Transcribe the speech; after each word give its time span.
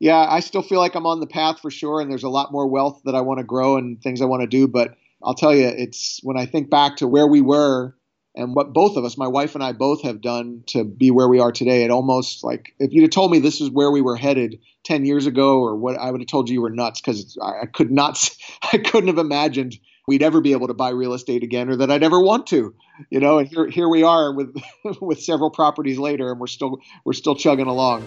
Yeah, 0.00 0.24
I 0.28 0.40
still 0.40 0.62
feel 0.62 0.78
like 0.78 0.94
I'm 0.94 1.06
on 1.06 1.20
the 1.20 1.26
path 1.26 1.60
for 1.60 1.70
sure, 1.70 2.00
and 2.00 2.10
there's 2.10 2.22
a 2.22 2.28
lot 2.28 2.52
more 2.52 2.68
wealth 2.68 3.00
that 3.04 3.14
I 3.14 3.20
want 3.20 3.38
to 3.38 3.44
grow 3.44 3.76
and 3.76 4.00
things 4.00 4.22
I 4.22 4.26
want 4.26 4.42
to 4.42 4.46
do. 4.46 4.68
But 4.68 4.94
I'll 5.22 5.34
tell 5.34 5.54
you, 5.54 5.66
it's 5.66 6.20
when 6.22 6.38
I 6.38 6.46
think 6.46 6.70
back 6.70 6.96
to 6.98 7.08
where 7.08 7.26
we 7.26 7.40
were 7.40 7.94
and 8.38 8.54
what 8.54 8.72
both 8.72 8.96
of 8.96 9.04
us, 9.04 9.18
my 9.18 9.26
wife 9.26 9.56
and 9.56 9.64
I 9.64 9.72
both 9.72 10.02
have 10.02 10.20
done 10.20 10.62
to 10.68 10.84
be 10.84 11.10
where 11.10 11.28
we 11.28 11.40
are 11.40 11.50
today, 11.50 11.82
it 11.82 11.90
almost 11.90 12.44
like 12.44 12.72
if 12.78 12.92
you'd 12.92 13.02
have 13.02 13.10
told 13.10 13.32
me 13.32 13.40
this 13.40 13.60
is 13.60 13.70
where 13.70 13.90
we 13.90 14.00
were 14.00 14.16
headed 14.16 14.60
10 14.84 15.04
years 15.04 15.26
ago 15.26 15.58
or 15.58 15.74
what 15.74 15.98
I 15.98 16.10
would 16.12 16.20
have 16.20 16.28
told 16.28 16.48
you 16.48 16.54
you 16.54 16.62
were 16.62 16.70
nuts 16.70 17.00
because 17.00 17.36
I, 17.42 17.66
could 17.66 17.90
not, 17.90 18.30
I 18.72 18.78
couldn't 18.78 19.08
have 19.08 19.18
imagined 19.18 19.76
we'd 20.06 20.22
ever 20.22 20.40
be 20.40 20.52
able 20.52 20.68
to 20.68 20.74
buy 20.74 20.90
real 20.90 21.14
estate 21.14 21.42
again 21.42 21.68
or 21.68 21.76
that 21.76 21.90
I'd 21.90 22.04
ever 22.04 22.20
want 22.20 22.46
to, 22.48 22.74
you 23.10 23.18
know, 23.18 23.38
and 23.38 23.48
here, 23.48 23.66
here 23.66 23.88
we 23.88 24.04
are 24.04 24.32
with, 24.32 24.54
with 25.00 25.20
several 25.20 25.50
properties 25.50 25.98
later 25.98 26.30
and 26.30 26.38
we're 26.38 26.46
still, 26.46 26.78
we're 27.04 27.14
still 27.14 27.34
chugging 27.34 27.66
along. 27.66 28.06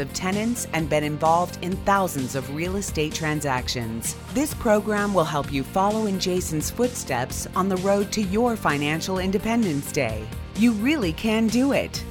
of 0.00 0.12
tenants 0.12 0.66
and 0.72 0.88
been 0.88 1.04
involved 1.04 1.58
in 1.62 1.76
thousands 1.84 2.34
of 2.34 2.54
real 2.54 2.76
estate 2.76 3.14
transactions. 3.14 4.16
This 4.34 4.54
program 4.54 5.14
will 5.14 5.24
help 5.24 5.52
you 5.52 5.62
follow 5.62 6.06
in 6.06 6.18
Jason's 6.18 6.70
footsteps 6.70 7.46
on 7.54 7.68
the 7.68 7.76
road 7.76 8.10
to 8.12 8.22
your 8.22 8.56
financial 8.56 9.18
independence 9.18 9.92
day. 9.92 10.26
You 10.56 10.72
really 10.72 11.12
can 11.12 11.46
do 11.46 11.72
it. 11.72 12.04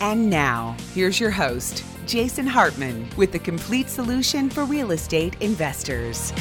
And 0.00 0.28
now, 0.28 0.76
here's 0.92 1.20
your 1.20 1.30
host, 1.30 1.84
Jason 2.06 2.46
Hartman, 2.46 3.08
with 3.16 3.30
the 3.30 3.38
complete 3.38 3.88
solution 3.88 4.50
for 4.50 4.64
real 4.64 4.90
estate 4.90 5.36
investors. 5.40 6.32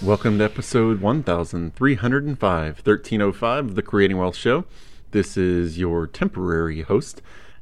Welcome 0.00 0.38
to 0.38 0.44
episode 0.44 1.00
1305, 1.00 2.76
1305 2.84 3.64
of 3.64 3.74
the 3.74 3.82
Creating 3.82 4.16
Wealth 4.16 4.36
Show. 4.36 4.64
This 5.10 5.36
is 5.36 5.76
your 5.76 6.06
temporary 6.06 6.82
host, 6.82 7.20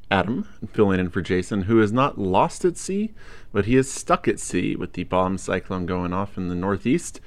Adam, 0.09 0.47
filling 0.71 0.99
in 0.99 1.09
for 1.09 1.21
Jason, 1.21 1.63
who 1.63 1.81
is 1.81 1.91
not 1.91 2.17
lost 2.17 2.63
at 2.63 2.77
sea, 2.77 3.13
but 3.51 3.65
he 3.65 3.75
is 3.75 3.91
stuck 3.91 4.27
at 4.27 4.39
sea 4.39 4.75
with 4.75 4.93
the 4.93 5.03
bomb 5.03 5.37
cyclone 5.37 5.85
going 5.85 6.13
off 6.13 6.37
in 6.37 6.47
the 6.47 6.55
northeast. 6.55 7.19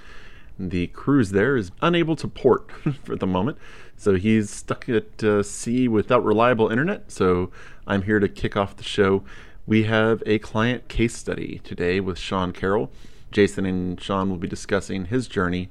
The 0.59 0.89
cruise 0.89 1.31
there 1.31 1.57
is 1.57 1.73
unable 1.83 2.17
to 2.17 2.29
port 2.29 2.71
for 3.05 3.17
the 3.17 3.27
moment, 3.27 3.59
so 3.97 4.15
he's 4.15 4.51
stuck 4.51 4.89
at 4.89 5.23
uh, 5.23 5.43
sea 5.43 5.89
without 5.89 6.25
reliable 6.25 6.69
internet. 6.69 7.11
So 7.11 7.51
I'm 7.87 8.03
here 8.03 8.21
to 8.21 8.29
kick 8.29 8.57
off 8.57 8.77
the 8.77 8.83
show. 8.83 9.25
We 9.67 9.85
have 9.85 10.23
a 10.27 10.39
client 10.39 10.89
case 10.89 11.17
study 11.17 11.61
today 11.65 12.01
with 12.01 12.19
Sean 12.19 12.53
Carroll. 12.53 12.91
Jason 13.31 13.67
and 13.67 14.01
Sean 14.01 14.31
will 14.31 14.37
be 14.37 14.49
discussing 14.49 15.07
his 15.07 15.29
journey 15.29 15.69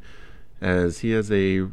as 0.61 0.99
he 0.99 1.11
has 1.11 1.31
a 1.31 1.67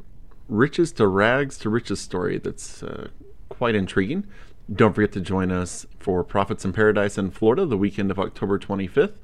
riches 0.49 0.93
to 0.93 1.07
rags 1.07 1.59
to 1.59 1.71
riches 1.71 2.01
story 2.01 2.39
that's 2.39 2.83
uh, 2.83 3.09
quite 3.49 3.75
intriguing. 3.75 4.27
Don't 4.73 4.95
forget 4.95 5.13
to 5.13 5.21
join 5.21 5.53
us 5.53 5.87
for 6.01 6.25
Profits 6.25 6.65
in 6.65 6.73
Paradise 6.73 7.17
in 7.17 7.31
Florida 7.31 7.65
the 7.67 7.77
weekend 7.77 8.11
of 8.11 8.19
October 8.19 8.59
25th. 8.59 9.15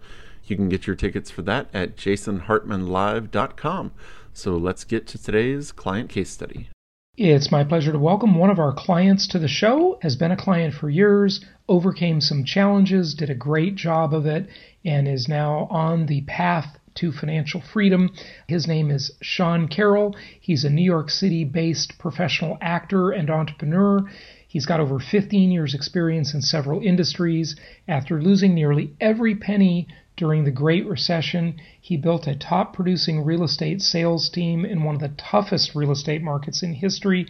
You 0.44 0.54
can 0.54 0.68
get 0.68 0.86
your 0.86 0.94
tickets 0.94 1.32
for 1.32 1.42
that 1.42 1.68
at 1.74 1.96
jasonhartmanlive.com. 1.96 3.92
So 4.32 4.56
let's 4.56 4.84
get 4.84 5.06
to 5.08 5.22
today's 5.22 5.72
client 5.72 6.10
case 6.10 6.30
study. 6.30 6.68
It's 7.16 7.50
my 7.50 7.64
pleasure 7.64 7.92
to 7.92 7.98
welcome 7.98 8.36
one 8.36 8.50
of 8.50 8.60
our 8.60 8.72
clients 8.72 9.26
to 9.28 9.38
the 9.40 9.48
show. 9.48 9.98
Has 10.02 10.14
been 10.14 10.30
a 10.30 10.36
client 10.36 10.74
for 10.74 10.88
years, 10.88 11.44
overcame 11.68 12.20
some 12.20 12.44
challenges, 12.44 13.12
did 13.12 13.28
a 13.28 13.34
great 13.34 13.74
job 13.74 14.14
of 14.14 14.26
it, 14.26 14.48
and 14.84 15.08
is 15.08 15.28
now 15.28 15.66
on 15.70 16.06
the 16.06 16.22
path 16.22 16.78
to 16.94 17.12
financial 17.12 17.60
freedom. 17.60 18.10
His 18.46 18.66
name 18.66 18.90
is 18.90 19.16
Sean 19.22 19.68
Carroll. 19.68 20.14
He's 20.40 20.64
a 20.64 20.70
New 20.70 20.84
York 20.84 21.10
City 21.10 21.44
based 21.44 21.98
professional 21.98 22.58
actor 22.60 23.10
and 23.10 23.28
entrepreneur. 23.30 24.08
He's 24.52 24.66
got 24.66 24.80
over 24.80 24.98
15 24.98 25.50
years' 25.50 25.72
experience 25.72 26.34
in 26.34 26.42
several 26.42 26.82
industries. 26.82 27.56
After 27.88 28.20
losing 28.20 28.54
nearly 28.54 28.92
every 29.00 29.34
penny 29.34 29.88
during 30.14 30.44
the 30.44 30.50
Great 30.50 30.86
Recession, 30.86 31.54
he 31.80 31.96
built 31.96 32.26
a 32.26 32.34
top 32.34 32.74
producing 32.74 33.24
real 33.24 33.44
estate 33.44 33.80
sales 33.80 34.28
team 34.28 34.66
in 34.66 34.82
one 34.82 34.94
of 34.94 35.00
the 35.00 35.08
toughest 35.16 35.74
real 35.74 35.90
estate 35.90 36.20
markets 36.20 36.62
in 36.62 36.74
history 36.74 37.26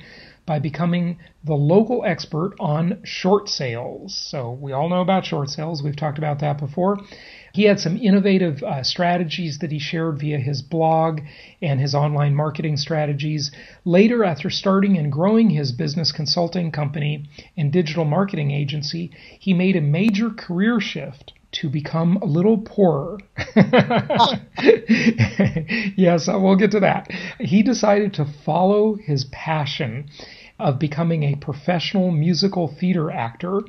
by 0.47 0.59
becoming 0.59 1.17
the 1.45 1.55
local 1.55 2.05
expert 2.05 2.55
on 2.59 3.01
short 3.05 3.49
sales. 3.49 4.17
So, 4.17 4.51
we 4.51 4.73
all 4.73 4.89
know 4.89 5.01
about 5.01 5.25
short 5.25 5.49
sales, 5.49 5.81
we've 5.81 5.95
talked 5.95 6.19
about 6.19 6.41
that 6.41 6.59
before. 6.59 6.99
He 7.53 7.65
had 7.65 7.79
some 7.79 7.97
innovative 7.97 8.63
uh, 8.63 8.83
strategies 8.83 9.59
that 9.59 9.71
he 9.71 9.79
shared 9.79 10.19
via 10.19 10.39
his 10.39 10.63
blog 10.63 11.21
and 11.61 11.81
his 11.81 11.95
online 11.95 12.35
marketing 12.35 12.77
strategies. 12.79 13.51
Later, 13.85 14.25
after 14.25 14.49
starting 14.49 14.97
and 14.97 15.13
growing 15.13 15.51
his 15.51 15.73
business 15.73 16.13
consulting 16.13 16.73
company 16.73 17.29
and 17.57 17.71
digital 17.71 18.05
marketing 18.05 18.51
agency, 18.51 19.11
he 19.39 19.53
made 19.53 19.77
a 19.77 19.83
major 19.83 20.31
career 20.31 20.81
shift 20.81 21.35
to 21.53 21.69
become 21.69 22.17
a 22.17 22.25
little 22.25 22.59
poorer. 22.59 23.19
yes, 25.97 26.27
we'll 26.27 26.57
get 26.57 26.71
to 26.71 26.81
that. 26.81 27.11
He 27.39 27.63
decided 27.63 28.15
to 28.15 28.25
follow 28.25 28.95
his 28.95 29.27
passion 29.27 30.09
of 30.59 30.79
becoming 30.79 31.25
a 31.25 31.35
professional 31.37 32.11
musical 32.11 32.69
theater 32.69 33.11
actor 33.11 33.61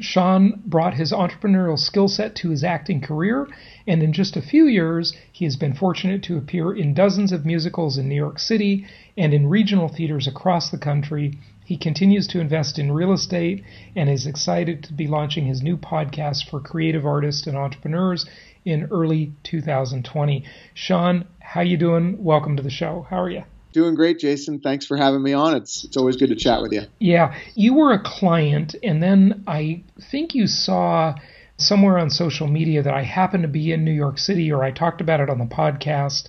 Sean 0.00 0.60
brought 0.66 0.94
his 0.94 1.12
entrepreneurial 1.12 1.78
skill 1.78 2.08
set 2.08 2.34
to 2.36 2.50
his 2.50 2.64
acting 2.64 3.00
career, 3.00 3.46
and 3.86 4.02
in 4.02 4.12
just 4.12 4.36
a 4.36 4.42
few 4.42 4.66
years, 4.66 5.14
he 5.30 5.44
has 5.44 5.56
been 5.56 5.72
fortunate 5.72 6.22
to 6.24 6.36
appear 6.36 6.72
in 6.72 6.94
dozens 6.94 7.32
of 7.32 7.46
musicals 7.46 7.96
in 7.96 8.08
New 8.08 8.14
York 8.14 8.38
City 8.38 8.86
and 9.16 9.32
in 9.32 9.46
regional 9.46 9.88
theaters 9.88 10.26
across 10.26 10.70
the 10.70 10.78
country. 10.78 11.38
He 11.64 11.76
continues 11.76 12.26
to 12.28 12.40
invest 12.40 12.78
in 12.78 12.92
real 12.92 13.12
estate 13.12 13.62
and 13.94 14.10
is 14.10 14.26
excited 14.26 14.82
to 14.84 14.92
be 14.92 15.06
launching 15.06 15.46
his 15.46 15.62
new 15.62 15.76
podcast 15.76 16.48
for 16.50 16.60
creative 16.60 17.06
artists 17.06 17.46
and 17.46 17.56
entrepreneurs 17.56 18.26
in 18.64 18.88
early 18.90 19.32
2020. 19.44 20.44
Sean, 20.74 21.26
how 21.40 21.60
you 21.60 21.76
doing? 21.76 22.22
Welcome 22.22 22.56
to 22.56 22.62
the 22.62 22.70
show. 22.70 23.06
How 23.08 23.22
are 23.22 23.30
you? 23.30 23.44
Doing 23.74 23.96
great, 23.96 24.20
Jason. 24.20 24.60
Thanks 24.60 24.86
for 24.86 24.96
having 24.96 25.20
me 25.20 25.32
on. 25.32 25.56
It's 25.56 25.82
it's 25.82 25.96
always 25.96 26.16
good 26.16 26.28
to 26.28 26.36
chat 26.36 26.62
with 26.62 26.72
you. 26.72 26.82
Yeah, 27.00 27.34
you 27.56 27.74
were 27.74 27.92
a 27.92 28.00
client, 28.00 28.76
and 28.84 29.02
then 29.02 29.42
I 29.48 29.82
think 30.12 30.32
you 30.32 30.46
saw 30.46 31.16
somewhere 31.56 31.98
on 31.98 32.08
social 32.08 32.46
media 32.46 32.84
that 32.84 32.94
I 32.94 33.02
happened 33.02 33.42
to 33.42 33.48
be 33.48 33.72
in 33.72 33.84
New 33.84 33.92
York 33.92 34.18
City, 34.18 34.52
or 34.52 34.62
I 34.62 34.70
talked 34.70 35.00
about 35.00 35.18
it 35.18 35.28
on 35.28 35.38
the 35.38 35.46
podcast, 35.46 36.28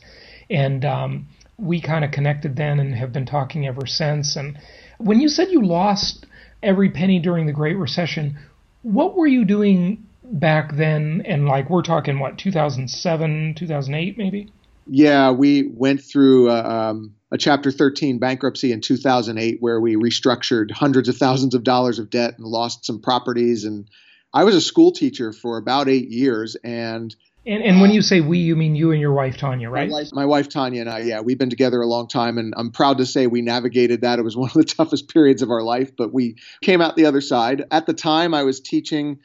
and 0.50 0.84
um, 0.86 1.28
we 1.60 1.80
kind 1.80 2.04
of 2.04 2.10
connected 2.10 2.56
then 2.56 2.80
and 2.80 2.96
have 2.96 3.14
been 3.14 3.28
talking 3.28 3.68
ever 3.68 3.86
since. 3.86 4.36
And 4.36 4.58
when 4.98 5.20
you 5.20 5.30
said 5.30 5.52
you 5.52 5.64
lost 5.64 6.26
every 6.64 6.90
penny 6.90 7.20
during 7.20 7.46
the 7.46 7.54
Great 7.54 7.78
Recession, 7.78 8.40
what 8.82 9.16
were 9.16 9.28
you 9.28 9.46
doing 9.46 10.04
back 10.24 10.76
then? 10.78 11.22
And 11.28 11.46
like 11.46 11.70
we're 11.70 11.84
talking 11.84 12.18
what 12.18 12.40
2007, 12.40 13.54
2008, 13.54 14.18
maybe? 14.18 14.52
Yeah, 14.88 15.30
we 15.30 15.68
went 15.68 16.02
through. 16.02 16.50
Uh, 16.50 16.64
um, 16.64 17.16
a 17.36 17.38
Chapter 17.38 17.70
13 17.70 18.18
bankruptcy 18.18 18.72
in 18.72 18.80
2008 18.80 19.58
where 19.60 19.82
we 19.82 19.98
restructured 19.98 20.72
hundreds 20.72 21.10
of 21.10 21.18
thousands 21.18 21.54
of 21.54 21.66
dollars 21.66 22.00
of 22.00 22.10
debt 22.10 22.36
and 22.38 22.48
lost 22.48 22.86
some 22.86 23.02
properties. 23.02 23.66
And 23.66 23.90
I 24.34 24.46
was 24.46 24.56
a 24.56 24.62
school 24.62 24.94
teacher 24.94 25.34
for 25.34 25.58
about 25.58 25.90
eight 25.90 26.10
years. 26.10 26.56
And 26.64 27.14
and, 27.46 27.62
and 27.62 27.82
when 27.82 27.92
you 27.92 28.02
say 28.02 28.22
we, 28.22 28.40
you 28.40 28.56
mean 28.56 28.74
you 28.74 28.92
and 28.92 29.02
your 29.02 29.14
wife 29.14 29.38
Tanya, 29.38 29.70
right? 29.70 29.90
My 29.90 29.98
wife, 29.98 30.08
my 30.14 30.26
wife, 30.26 30.50
Tanya 30.50 30.82
and 30.82 30.90
I, 30.90 31.00
yeah, 31.00 31.20
we've 31.20 31.38
been 31.38 31.50
together 31.50 31.80
a 31.80 31.86
long 31.86 32.08
time, 32.08 32.40
and 32.40 32.56
I'm 32.58 32.72
proud 32.72 32.98
to 32.98 33.06
say 33.06 33.28
we 33.28 33.44
navigated 33.44 34.02
that. 34.02 34.18
It 34.18 34.24
was 34.24 34.36
one 34.36 34.50
of 34.50 34.56
the 34.56 34.64
toughest 34.78 35.10
periods 35.10 35.44
of 35.44 35.52
our 35.52 35.62
life, 35.62 35.96
but 35.96 36.12
we 36.12 36.38
came 36.62 36.82
out 36.82 36.96
the 36.96 37.06
other 37.06 37.22
side. 37.22 37.66
At 37.70 37.86
the 37.86 37.94
time, 37.94 38.34
I 38.34 38.44
was 38.44 38.62
teaching. 38.62 39.20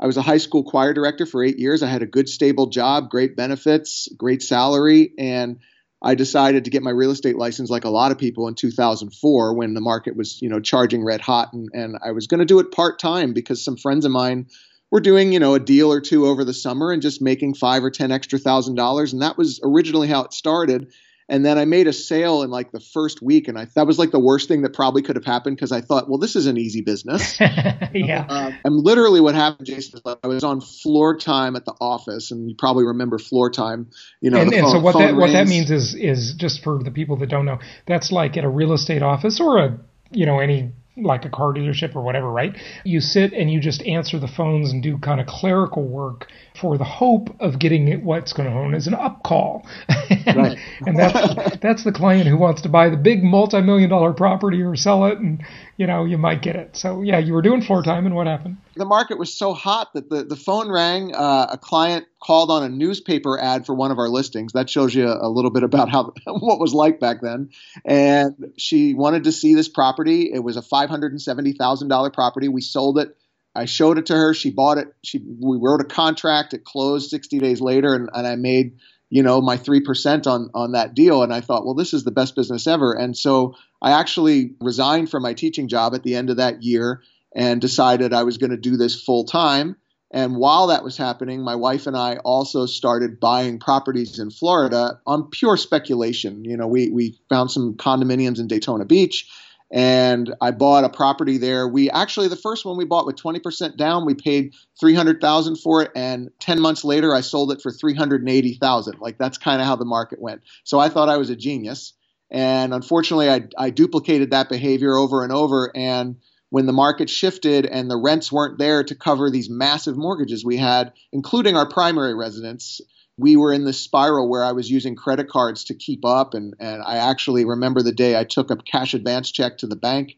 I 0.00 0.06
was 0.06 0.16
a 0.16 0.22
high 0.22 0.38
school 0.38 0.64
choir 0.64 0.94
director 0.94 1.26
for 1.26 1.44
eight 1.44 1.58
years. 1.58 1.82
I 1.82 1.88
had 1.88 2.02
a 2.02 2.06
good, 2.06 2.30
stable 2.30 2.68
job, 2.68 3.10
great 3.10 3.36
benefits, 3.36 4.08
great 4.16 4.42
salary, 4.42 5.12
and 5.18 5.58
I 6.02 6.14
decided 6.14 6.64
to 6.64 6.70
get 6.70 6.82
my 6.82 6.90
real 6.90 7.10
estate 7.10 7.36
license 7.36 7.70
like 7.70 7.84
a 7.84 7.90
lot 7.90 8.12
of 8.12 8.18
people 8.18 8.48
in 8.48 8.54
2004 8.54 9.54
when 9.54 9.74
the 9.74 9.80
market 9.80 10.16
was, 10.16 10.40
you 10.42 10.48
know, 10.48 10.60
charging 10.60 11.04
red 11.04 11.20
hot 11.20 11.52
and, 11.52 11.68
and 11.72 11.96
I 12.04 12.12
was 12.12 12.26
going 12.26 12.40
to 12.40 12.44
do 12.44 12.58
it 12.58 12.70
part 12.70 12.98
time 12.98 13.32
because 13.32 13.64
some 13.64 13.76
friends 13.76 14.04
of 14.04 14.12
mine 14.12 14.46
were 14.90 15.00
doing, 15.00 15.32
you 15.32 15.40
know, 15.40 15.54
a 15.54 15.60
deal 15.60 15.90
or 15.90 16.00
two 16.00 16.26
over 16.26 16.44
the 16.44 16.54
summer 16.54 16.92
and 16.92 17.02
just 17.02 17.22
making 17.22 17.54
five 17.54 17.82
or 17.82 17.90
10 17.90 18.12
extra 18.12 18.38
thousand 18.38 18.74
dollars. 18.74 19.12
And 19.12 19.22
that 19.22 19.38
was 19.38 19.58
originally 19.62 20.08
how 20.08 20.24
it 20.24 20.32
started. 20.32 20.92
And 21.28 21.44
then 21.44 21.58
I 21.58 21.64
made 21.64 21.88
a 21.88 21.92
sale 21.92 22.42
in 22.42 22.50
like 22.50 22.70
the 22.70 22.78
first 22.78 23.20
week, 23.20 23.48
and 23.48 23.58
I 23.58 23.66
that 23.74 23.86
was 23.86 23.98
like 23.98 24.12
the 24.12 24.20
worst 24.20 24.46
thing 24.46 24.62
that 24.62 24.72
probably 24.72 25.02
could 25.02 25.16
have 25.16 25.24
happened 25.24 25.56
because 25.56 25.72
I 25.72 25.80
thought, 25.80 26.08
well, 26.08 26.18
this 26.18 26.36
is 26.36 26.46
an 26.46 26.56
easy 26.56 26.82
business. 26.82 27.38
yeah. 27.40 28.26
Uh, 28.28 28.52
and 28.64 28.76
literally, 28.76 29.20
what 29.20 29.34
happened, 29.34 29.66
Jason, 29.66 29.98
is 29.98 30.16
I 30.22 30.26
was 30.28 30.44
on 30.44 30.60
floor 30.60 31.16
time 31.18 31.56
at 31.56 31.64
the 31.64 31.74
office, 31.80 32.30
and 32.30 32.48
you 32.48 32.54
probably 32.54 32.84
remember 32.84 33.18
floor 33.18 33.50
time. 33.50 33.90
You 34.20 34.30
know, 34.30 34.40
and, 34.40 34.50
the 34.50 34.58
and 34.58 34.64
phone, 34.66 34.72
so 34.72 34.80
what 34.80 34.98
that 34.98 35.16
what 35.16 35.32
that 35.32 35.48
means 35.48 35.70
is 35.70 35.94
is 35.96 36.34
just 36.34 36.62
for 36.62 36.82
the 36.82 36.92
people 36.92 37.16
that 37.16 37.28
don't 37.28 37.44
know, 37.44 37.58
that's 37.86 38.12
like 38.12 38.36
at 38.36 38.44
a 38.44 38.48
real 38.48 38.72
estate 38.72 39.02
office 39.02 39.40
or 39.40 39.58
a 39.58 39.78
you 40.12 40.26
know 40.26 40.38
any 40.38 40.70
like 40.96 41.24
a 41.24 41.28
car 41.30 41.52
dealership 41.52 41.94
or 41.94 42.02
whatever, 42.02 42.30
right? 42.30 42.56
You 42.84 43.00
sit 43.00 43.32
and 43.32 43.50
you 43.50 43.60
just 43.60 43.82
answer 43.82 44.18
the 44.18 44.28
phones 44.28 44.72
and 44.72 44.82
do 44.82 44.98
kind 44.98 45.20
of 45.20 45.26
clerical 45.26 45.82
work 45.84 46.26
for 46.60 46.78
the 46.78 46.84
hope 46.84 47.28
of 47.40 47.58
getting 47.58 48.04
what's 48.04 48.32
going 48.32 48.48
to 48.48 48.54
known 48.54 48.74
as 48.74 48.86
an 48.86 48.94
up 48.94 49.22
call. 49.22 49.66
and, 49.88 50.26
Right. 50.36 50.58
and 50.86 50.98
that's 50.98 51.56
that's 51.60 51.84
the 51.84 51.92
client 51.92 52.26
who 52.28 52.36
wants 52.36 52.62
to 52.62 52.68
buy 52.68 52.88
the 52.88 52.96
big 52.96 53.22
multi-million 53.22 53.90
dollar 53.90 54.12
property 54.12 54.62
or 54.62 54.74
sell 54.76 55.04
it 55.06 55.18
and 55.18 55.42
you 55.76 55.86
know, 55.86 56.04
you 56.04 56.18
might 56.18 56.42
get 56.42 56.56
it. 56.56 56.76
So 56.76 57.02
yeah, 57.02 57.18
you 57.18 57.34
were 57.34 57.42
doing 57.42 57.62
floor 57.62 57.82
time 57.82 58.06
and 58.06 58.14
what 58.14 58.26
happened? 58.26 58.56
the 58.76 58.84
market 58.84 59.18
was 59.18 59.32
so 59.32 59.54
hot 59.54 59.92
that 59.94 60.10
the, 60.10 60.22
the 60.24 60.36
phone 60.36 60.70
rang. 60.70 61.14
Uh, 61.14 61.46
a 61.50 61.58
client 61.58 62.06
called 62.22 62.50
on 62.50 62.62
a 62.62 62.68
newspaper 62.68 63.38
ad 63.38 63.64
for 63.64 63.74
one 63.74 63.90
of 63.90 63.98
our 63.98 64.08
listings. 64.08 64.52
That 64.52 64.68
shows 64.68 64.94
you 64.94 65.08
a 65.08 65.28
little 65.28 65.50
bit 65.50 65.62
about 65.62 65.88
how 65.88 66.12
what 66.26 66.60
was 66.60 66.74
like 66.74 67.00
back 67.00 67.20
then. 67.22 67.50
And 67.84 68.52
she 68.56 68.94
wanted 68.94 69.24
to 69.24 69.32
see 69.32 69.54
this 69.54 69.68
property. 69.68 70.30
It 70.32 70.40
was 70.40 70.56
a 70.56 70.62
five 70.62 70.90
hundred 70.90 71.12
and 71.12 71.20
seventy 71.20 71.52
thousand 71.52 71.88
dollar 71.88 72.10
property. 72.10 72.48
We 72.48 72.60
sold 72.60 72.98
it. 72.98 73.16
I 73.54 73.64
showed 73.64 73.96
it 73.96 74.06
to 74.06 74.14
her. 74.14 74.34
She 74.34 74.50
bought 74.50 74.78
it. 74.78 74.88
She 75.02 75.18
we 75.18 75.58
wrote 75.58 75.80
a 75.80 75.84
contract. 75.84 76.52
It 76.52 76.64
closed 76.64 77.10
sixty 77.10 77.38
days 77.38 77.60
later, 77.60 77.94
and, 77.94 78.10
and 78.12 78.26
I 78.26 78.36
made 78.36 78.78
you 79.10 79.22
know 79.22 79.40
my 79.40 79.56
three 79.56 79.80
percent 79.80 80.26
on 80.26 80.50
on 80.54 80.72
that 80.72 80.94
deal. 80.94 81.22
And 81.22 81.32
I 81.32 81.40
thought, 81.40 81.64
well, 81.64 81.74
this 81.74 81.94
is 81.94 82.04
the 82.04 82.10
best 82.10 82.34
business 82.34 82.66
ever. 82.66 82.92
And 82.92 83.16
so 83.16 83.54
I 83.82 83.92
actually 83.92 84.54
resigned 84.60 85.10
from 85.10 85.22
my 85.22 85.34
teaching 85.34 85.68
job 85.68 85.94
at 85.94 86.02
the 86.02 86.14
end 86.14 86.30
of 86.30 86.36
that 86.38 86.62
year 86.62 87.02
and 87.34 87.60
decided 87.60 88.12
I 88.12 88.22
was 88.22 88.38
going 88.38 88.50
to 88.50 88.56
do 88.56 88.76
this 88.76 89.00
full 89.00 89.24
time. 89.24 89.76
And 90.12 90.36
while 90.36 90.68
that 90.68 90.84
was 90.84 90.96
happening, 90.96 91.42
my 91.42 91.56
wife 91.56 91.86
and 91.86 91.96
I 91.96 92.16
also 92.18 92.64
started 92.64 93.20
buying 93.20 93.58
properties 93.58 94.18
in 94.18 94.30
Florida 94.30 95.00
on 95.06 95.30
pure 95.30 95.56
speculation. 95.56 96.44
You 96.44 96.56
know, 96.56 96.68
we, 96.68 96.90
we 96.90 97.18
found 97.28 97.50
some 97.50 97.74
condominiums 97.74 98.38
in 98.38 98.46
Daytona 98.46 98.84
Beach 98.84 99.28
and 99.70 100.34
I 100.40 100.52
bought 100.52 100.84
a 100.84 100.88
property 100.88 101.38
there. 101.38 101.66
We 101.66 101.90
actually, 101.90 102.28
the 102.28 102.36
first 102.36 102.64
one 102.64 102.76
we 102.76 102.84
bought 102.84 103.06
with 103.06 103.16
20% 103.16 103.76
down, 103.76 104.06
we 104.06 104.14
paid 104.14 104.54
300,000 104.78 105.56
for 105.56 105.82
it. 105.82 105.90
And 105.96 106.30
10 106.38 106.60
months 106.60 106.84
later, 106.84 107.14
I 107.14 107.20
sold 107.20 107.50
it 107.50 107.60
for 107.60 107.72
380,000. 107.72 109.00
Like 109.00 109.18
that's 109.18 109.38
kind 109.38 109.60
of 109.60 109.66
how 109.66 109.76
the 109.76 109.84
market 109.84 110.20
went. 110.20 110.42
So 110.64 110.78
I 110.78 110.88
thought 110.88 111.08
I 111.08 111.16
was 111.16 111.30
a 111.30 111.36
genius. 111.36 111.94
And 112.30 112.74
unfortunately, 112.74 113.30
I, 113.30 113.48
I 113.58 113.70
duplicated 113.70 114.30
that 114.30 114.48
behavior 114.48 114.96
over 114.96 115.22
and 115.22 115.32
over. 115.32 115.70
And 115.74 116.16
when 116.50 116.66
the 116.66 116.72
market 116.72 117.10
shifted 117.10 117.66
and 117.66 117.90
the 117.90 117.96
rents 117.96 118.30
weren't 118.30 118.58
there 118.58 118.84
to 118.84 118.94
cover 118.94 119.30
these 119.30 119.50
massive 119.50 119.96
mortgages 119.96 120.44
we 120.44 120.56
had, 120.56 120.92
including 121.12 121.56
our 121.56 121.68
primary 121.68 122.14
residence, 122.14 122.80
we 123.18 123.36
were 123.36 123.52
in 123.52 123.64
this 123.64 123.80
spiral 123.80 124.28
where 124.28 124.44
I 124.44 124.52
was 124.52 124.70
using 124.70 124.94
credit 124.94 125.28
cards 125.28 125.64
to 125.64 125.74
keep 125.74 126.04
up. 126.04 126.34
And, 126.34 126.54
and 126.60 126.82
I 126.82 126.96
actually 126.96 127.44
remember 127.44 127.82
the 127.82 127.92
day 127.92 128.18
I 128.18 128.24
took 128.24 128.50
a 128.50 128.56
cash 128.56 128.94
advance 128.94 129.30
check 129.30 129.58
to 129.58 129.66
the 129.66 129.76
bank 129.76 130.16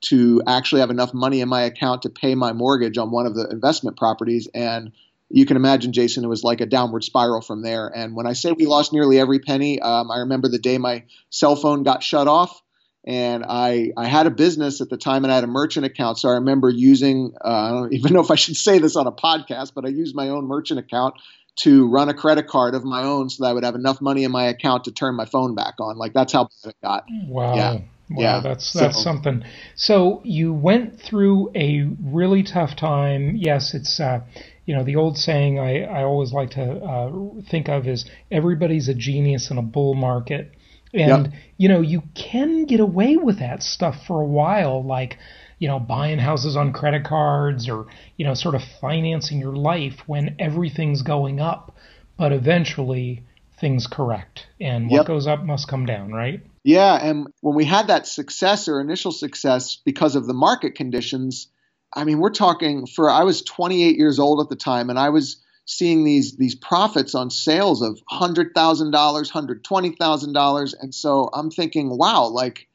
to 0.00 0.42
actually 0.46 0.80
have 0.80 0.90
enough 0.90 1.12
money 1.12 1.40
in 1.40 1.48
my 1.48 1.62
account 1.62 2.02
to 2.02 2.10
pay 2.10 2.34
my 2.34 2.52
mortgage 2.52 2.96
on 2.98 3.10
one 3.10 3.26
of 3.26 3.34
the 3.34 3.48
investment 3.48 3.96
properties. 3.96 4.48
And 4.54 4.92
you 5.28 5.44
can 5.44 5.56
imagine, 5.56 5.92
Jason, 5.92 6.24
it 6.24 6.28
was 6.28 6.44
like 6.44 6.60
a 6.60 6.66
downward 6.66 7.04
spiral 7.04 7.42
from 7.42 7.62
there. 7.62 7.88
And 7.94 8.14
when 8.14 8.26
I 8.26 8.32
say 8.32 8.52
we 8.52 8.66
lost 8.66 8.92
nearly 8.92 9.18
every 9.18 9.40
penny, 9.40 9.80
um, 9.80 10.10
I 10.10 10.18
remember 10.20 10.48
the 10.48 10.58
day 10.58 10.78
my 10.78 11.04
cell 11.30 11.56
phone 11.56 11.82
got 11.82 12.02
shut 12.02 12.28
off 12.28 12.62
and 13.04 13.44
I 13.48 13.92
I 13.96 14.06
had 14.06 14.26
a 14.26 14.30
business 14.30 14.80
at 14.80 14.90
the 14.90 14.96
time 14.96 15.24
and 15.24 15.32
I 15.32 15.36
had 15.36 15.44
a 15.44 15.48
merchant 15.48 15.86
account. 15.86 16.18
So 16.18 16.28
I 16.28 16.34
remember 16.34 16.70
using 16.70 17.32
uh, 17.44 17.48
I 17.48 17.70
don't 17.70 17.92
even 17.92 18.12
know 18.12 18.20
if 18.20 18.30
I 18.30 18.36
should 18.36 18.56
say 18.56 18.78
this 18.78 18.96
on 18.96 19.06
a 19.06 19.12
podcast, 19.12 19.72
but 19.74 19.84
I 19.84 19.88
used 19.88 20.14
my 20.14 20.28
own 20.28 20.46
merchant 20.46 20.78
account 20.80 21.14
to 21.58 21.88
run 21.88 22.08
a 22.08 22.14
credit 22.14 22.46
card 22.46 22.74
of 22.74 22.84
my 22.84 23.02
own 23.02 23.28
so 23.30 23.44
that 23.44 23.50
I 23.50 23.52
would 23.52 23.64
have 23.64 23.74
enough 23.74 24.00
money 24.00 24.24
in 24.24 24.30
my 24.30 24.44
account 24.44 24.84
to 24.84 24.92
turn 24.92 25.14
my 25.16 25.24
phone 25.26 25.54
back 25.54 25.74
on. 25.80 25.96
Like 25.98 26.12
that's 26.12 26.32
how 26.32 26.44
bad 26.44 26.70
it 26.70 26.76
got. 26.82 27.04
Wow. 27.26 27.54
Yeah. 27.54 27.72
Wow, 28.10 28.22
Yeah. 28.22 28.40
that's 28.40 28.72
that's 28.72 28.96
So- 28.96 29.02
something. 29.02 29.44
So 29.76 30.22
you 30.24 30.52
went 30.54 31.00
through 31.00 31.50
a 31.54 31.88
really 32.02 32.42
tough 32.42 32.74
time. 32.76 33.36
Yes, 33.36 33.74
it's 33.74 34.00
uh, 34.00 34.20
you 34.66 34.74
know 34.74 34.82
the 34.84 34.96
old 34.96 35.18
saying 35.18 35.58
I, 35.58 35.82
I 35.82 36.04
always 36.04 36.32
like 36.32 36.50
to 36.52 36.62
uh, 36.82 37.12
think 37.50 37.68
of 37.68 37.86
is 37.86 38.04
everybody's 38.30 38.88
a 38.88 38.94
genius 38.94 39.50
in 39.50 39.58
a 39.58 39.62
bull 39.62 39.94
market, 39.94 40.52
and 40.94 41.24
Yep. 41.26 41.32
you 41.58 41.68
know 41.68 41.80
you 41.82 42.02
can 42.14 42.64
get 42.64 42.80
away 42.80 43.16
with 43.18 43.40
that 43.40 43.62
stuff 43.62 43.96
for 44.06 44.22
a 44.22 44.26
while, 44.26 44.82
like 44.82 45.18
you 45.58 45.68
know 45.68 45.78
buying 45.78 46.18
houses 46.18 46.56
on 46.56 46.72
credit 46.72 47.04
cards 47.04 47.68
or 47.68 47.86
you 48.16 48.24
know 48.24 48.34
sort 48.34 48.54
of 48.54 48.62
financing 48.80 49.40
your 49.40 49.54
life 49.56 50.02
when 50.06 50.36
everything's 50.38 51.02
going 51.02 51.40
up, 51.40 51.76
but 52.16 52.32
eventually 52.32 53.24
things 53.60 53.86
correct, 53.86 54.46
and 54.60 54.88
what 54.88 54.98
Yep. 54.98 55.06
goes 55.06 55.26
up 55.26 55.42
must 55.44 55.68
come 55.68 55.84
down, 55.84 56.12
right? 56.12 56.40
Yeah, 56.64 56.94
and 56.94 57.26
when 57.40 57.54
we 57.56 57.64
had 57.64 57.88
that 57.88 58.06
success 58.06 58.68
or 58.68 58.80
initial 58.80 59.10
success 59.10 59.76
because 59.84 60.16
of 60.16 60.26
the 60.26 60.34
market 60.34 60.74
conditions, 60.74 61.48
I 61.94 62.04
mean, 62.04 62.18
we're 62.18 62.30
talking 62.30 62.86
for 62.86 63.10
I 63.10 63.24
was 63.24 63.42
28 63.42 63.96
years 63.96 64.18
old 64.18 64.40
at 64.40 64.48
the 64.48 64.56
time, 64.56 64.90
and 64.90 64.98
I 64.98 65.08
was 65.08 65.42
seeing 65.64 66.04
these 66.04 66.36
these 66.36 66.54
profits 66.54 67.14
on 67.14 67.30
sales 67.30 67.82
of 67.82 67.98
hundred 68.08 68.52
thousand 68.54 68.90
dollars, 68.92 69.28
hundred 69.30 69.64
twenty 69.64 69.90
thousand 69.90 70.34
dollars, 70.34 70.74
and 70.74 70.94
so 70.94 71.28
I'm 71.32 71.50
thinking, 71.50 71.96
wow, 71.96 72.26
like. 72.28 72.67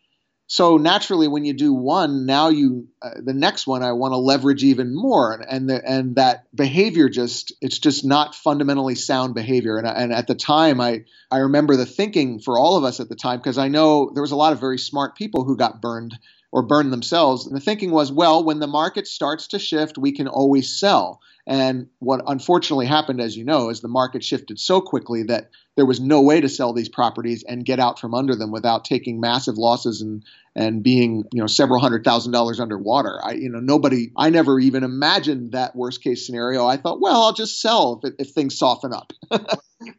So 0.53 0.77
naturally, 0.77 1.27
when 1.27 1.45
you 1.45 1.53
do 1.53 1.73
one, 1.73 2.27
now 2.27 2.49
you 2.49 2.87
uh, 3.01 3.09
the 3.25 3.33
next 3.33 3.65
one 3.65 3.81
I 3.81 3.93
want 3.93 4.11
to 4.11 4.17
leverage 4.17 4.63
even 4.63 4.93
more, 4.95 5.33
and 5.33 5.43
and, 5.49 5.67
the, 5.67 5.83
and 5.83 6.15
that 6.17 6.45
behavior 6.55 7.09
just 7.09 7.53
it's 7.59 7.79
just 7.79 8.05
not 8.05 8.35
fundamentally 8.35 8.93
sound 8.93 9.33
behavior. 9.33 9.79
And, 9.79 9.87
and 9.87 10.13
at 10.13 10.27
the 10.27 10.35
time, 10.35 10.79
I 10.79 11.05
I 11.31 11.37
remember 11.39 11.75
the 11.75 11.87
thinking 11.87 12.37
for 12.37 12.59
all 12.59 12.77
of 12.77 12.83
us 12.83 12.99
at 12.99 13.09
the 13.09 13.15
time 13.15 13.39
because 13.39 13.57
I 13.57 13.67
know 13.67 14.11
there 14.13 14.21
was 14.21 14.29
a 14.29 14.35
lot 14.35 14.53
of 14.53 14.59
very 14.59 14.77
smart 14.77 15.15
people 15.15 15.43
who 15.43 15.57
got 15.57 15.81
burned 15.81 16.19
or 16.51 16.61
burned 16.61 16.93
themselves. 16.93 17.47
And 17.47 17.55
the 17.55 17.59
thinking 17.59 17.89
was, 17.89 18.11
well, 18.11 18.43
when 18.43 18.59
the 18.59 18.67
market 18.67 19.07
starts 19.07 19.47
to 19.47 19.59
shift, 19.59 19.97
we 19.97 20.11
can 20.11 20.27
always 20.27 20.79
sell. 20.79 21.19
And 21.47 21.87
what 21.97 22.21
unfortunately 22.27 22.85
happened, 22.85 23.21
as 23.21 23.35
you 23.35 23.43
know, 23.43 23.69
is 23.69 23.81
the 23.81 23.87
market 23.87 24.23
shifted 24.23 24.59
so 24.59 24.81
quickly 24.81 25.23
that 25.23 25.49
there 25.75 25.85
was 25.85 25.99
no 25.99 26.21
way 26.21 26.39
to 26.39 26.49
sell 26.49 26.73
these 26.73 26.89
properties 26.89 27.43
and 27.47 27.65
get 27.65 27.79
out 27.79 27.99
from 27.99 28.13
under 28.13 28.35
them 28.35 28.51
without 28.51 28.85
taking 28.85 29.19
massive 29.19 29.57
losses 29.57 30.01
and 30.01 30.23
and 30.55 30.83
being 30.83 31.23
you 31.33 31.41
know 31.41 31.47
several 31.47 31.79
hundred 31.79 32.03
thousand 32.03 32.31
dollars 32.31 32.59
underwater. 32.59 33.19
I 33.23 33.33
you 33.33 33.49
know 33.49 33.59
nobody 33.59 34.11
I 34.15 34.29
never 34.29 34.59
even 34.59 34.83
imagined 34.83 35.53
that 35.53 35.75
worst 35.75 36.03
case 36.03 36.25
scenario. 36.25 36.65
I 36.65 36.77
thought, 36.77 37.01
well, 37.01 37.23
I'll 37.23 37.33
just 37.33 37.59
sell 37.59 37.99
if, 38.03 38.13
if 38.19 38.29
things 38.29 38.57
soften 38.57 38.93
up. 38.93 39.13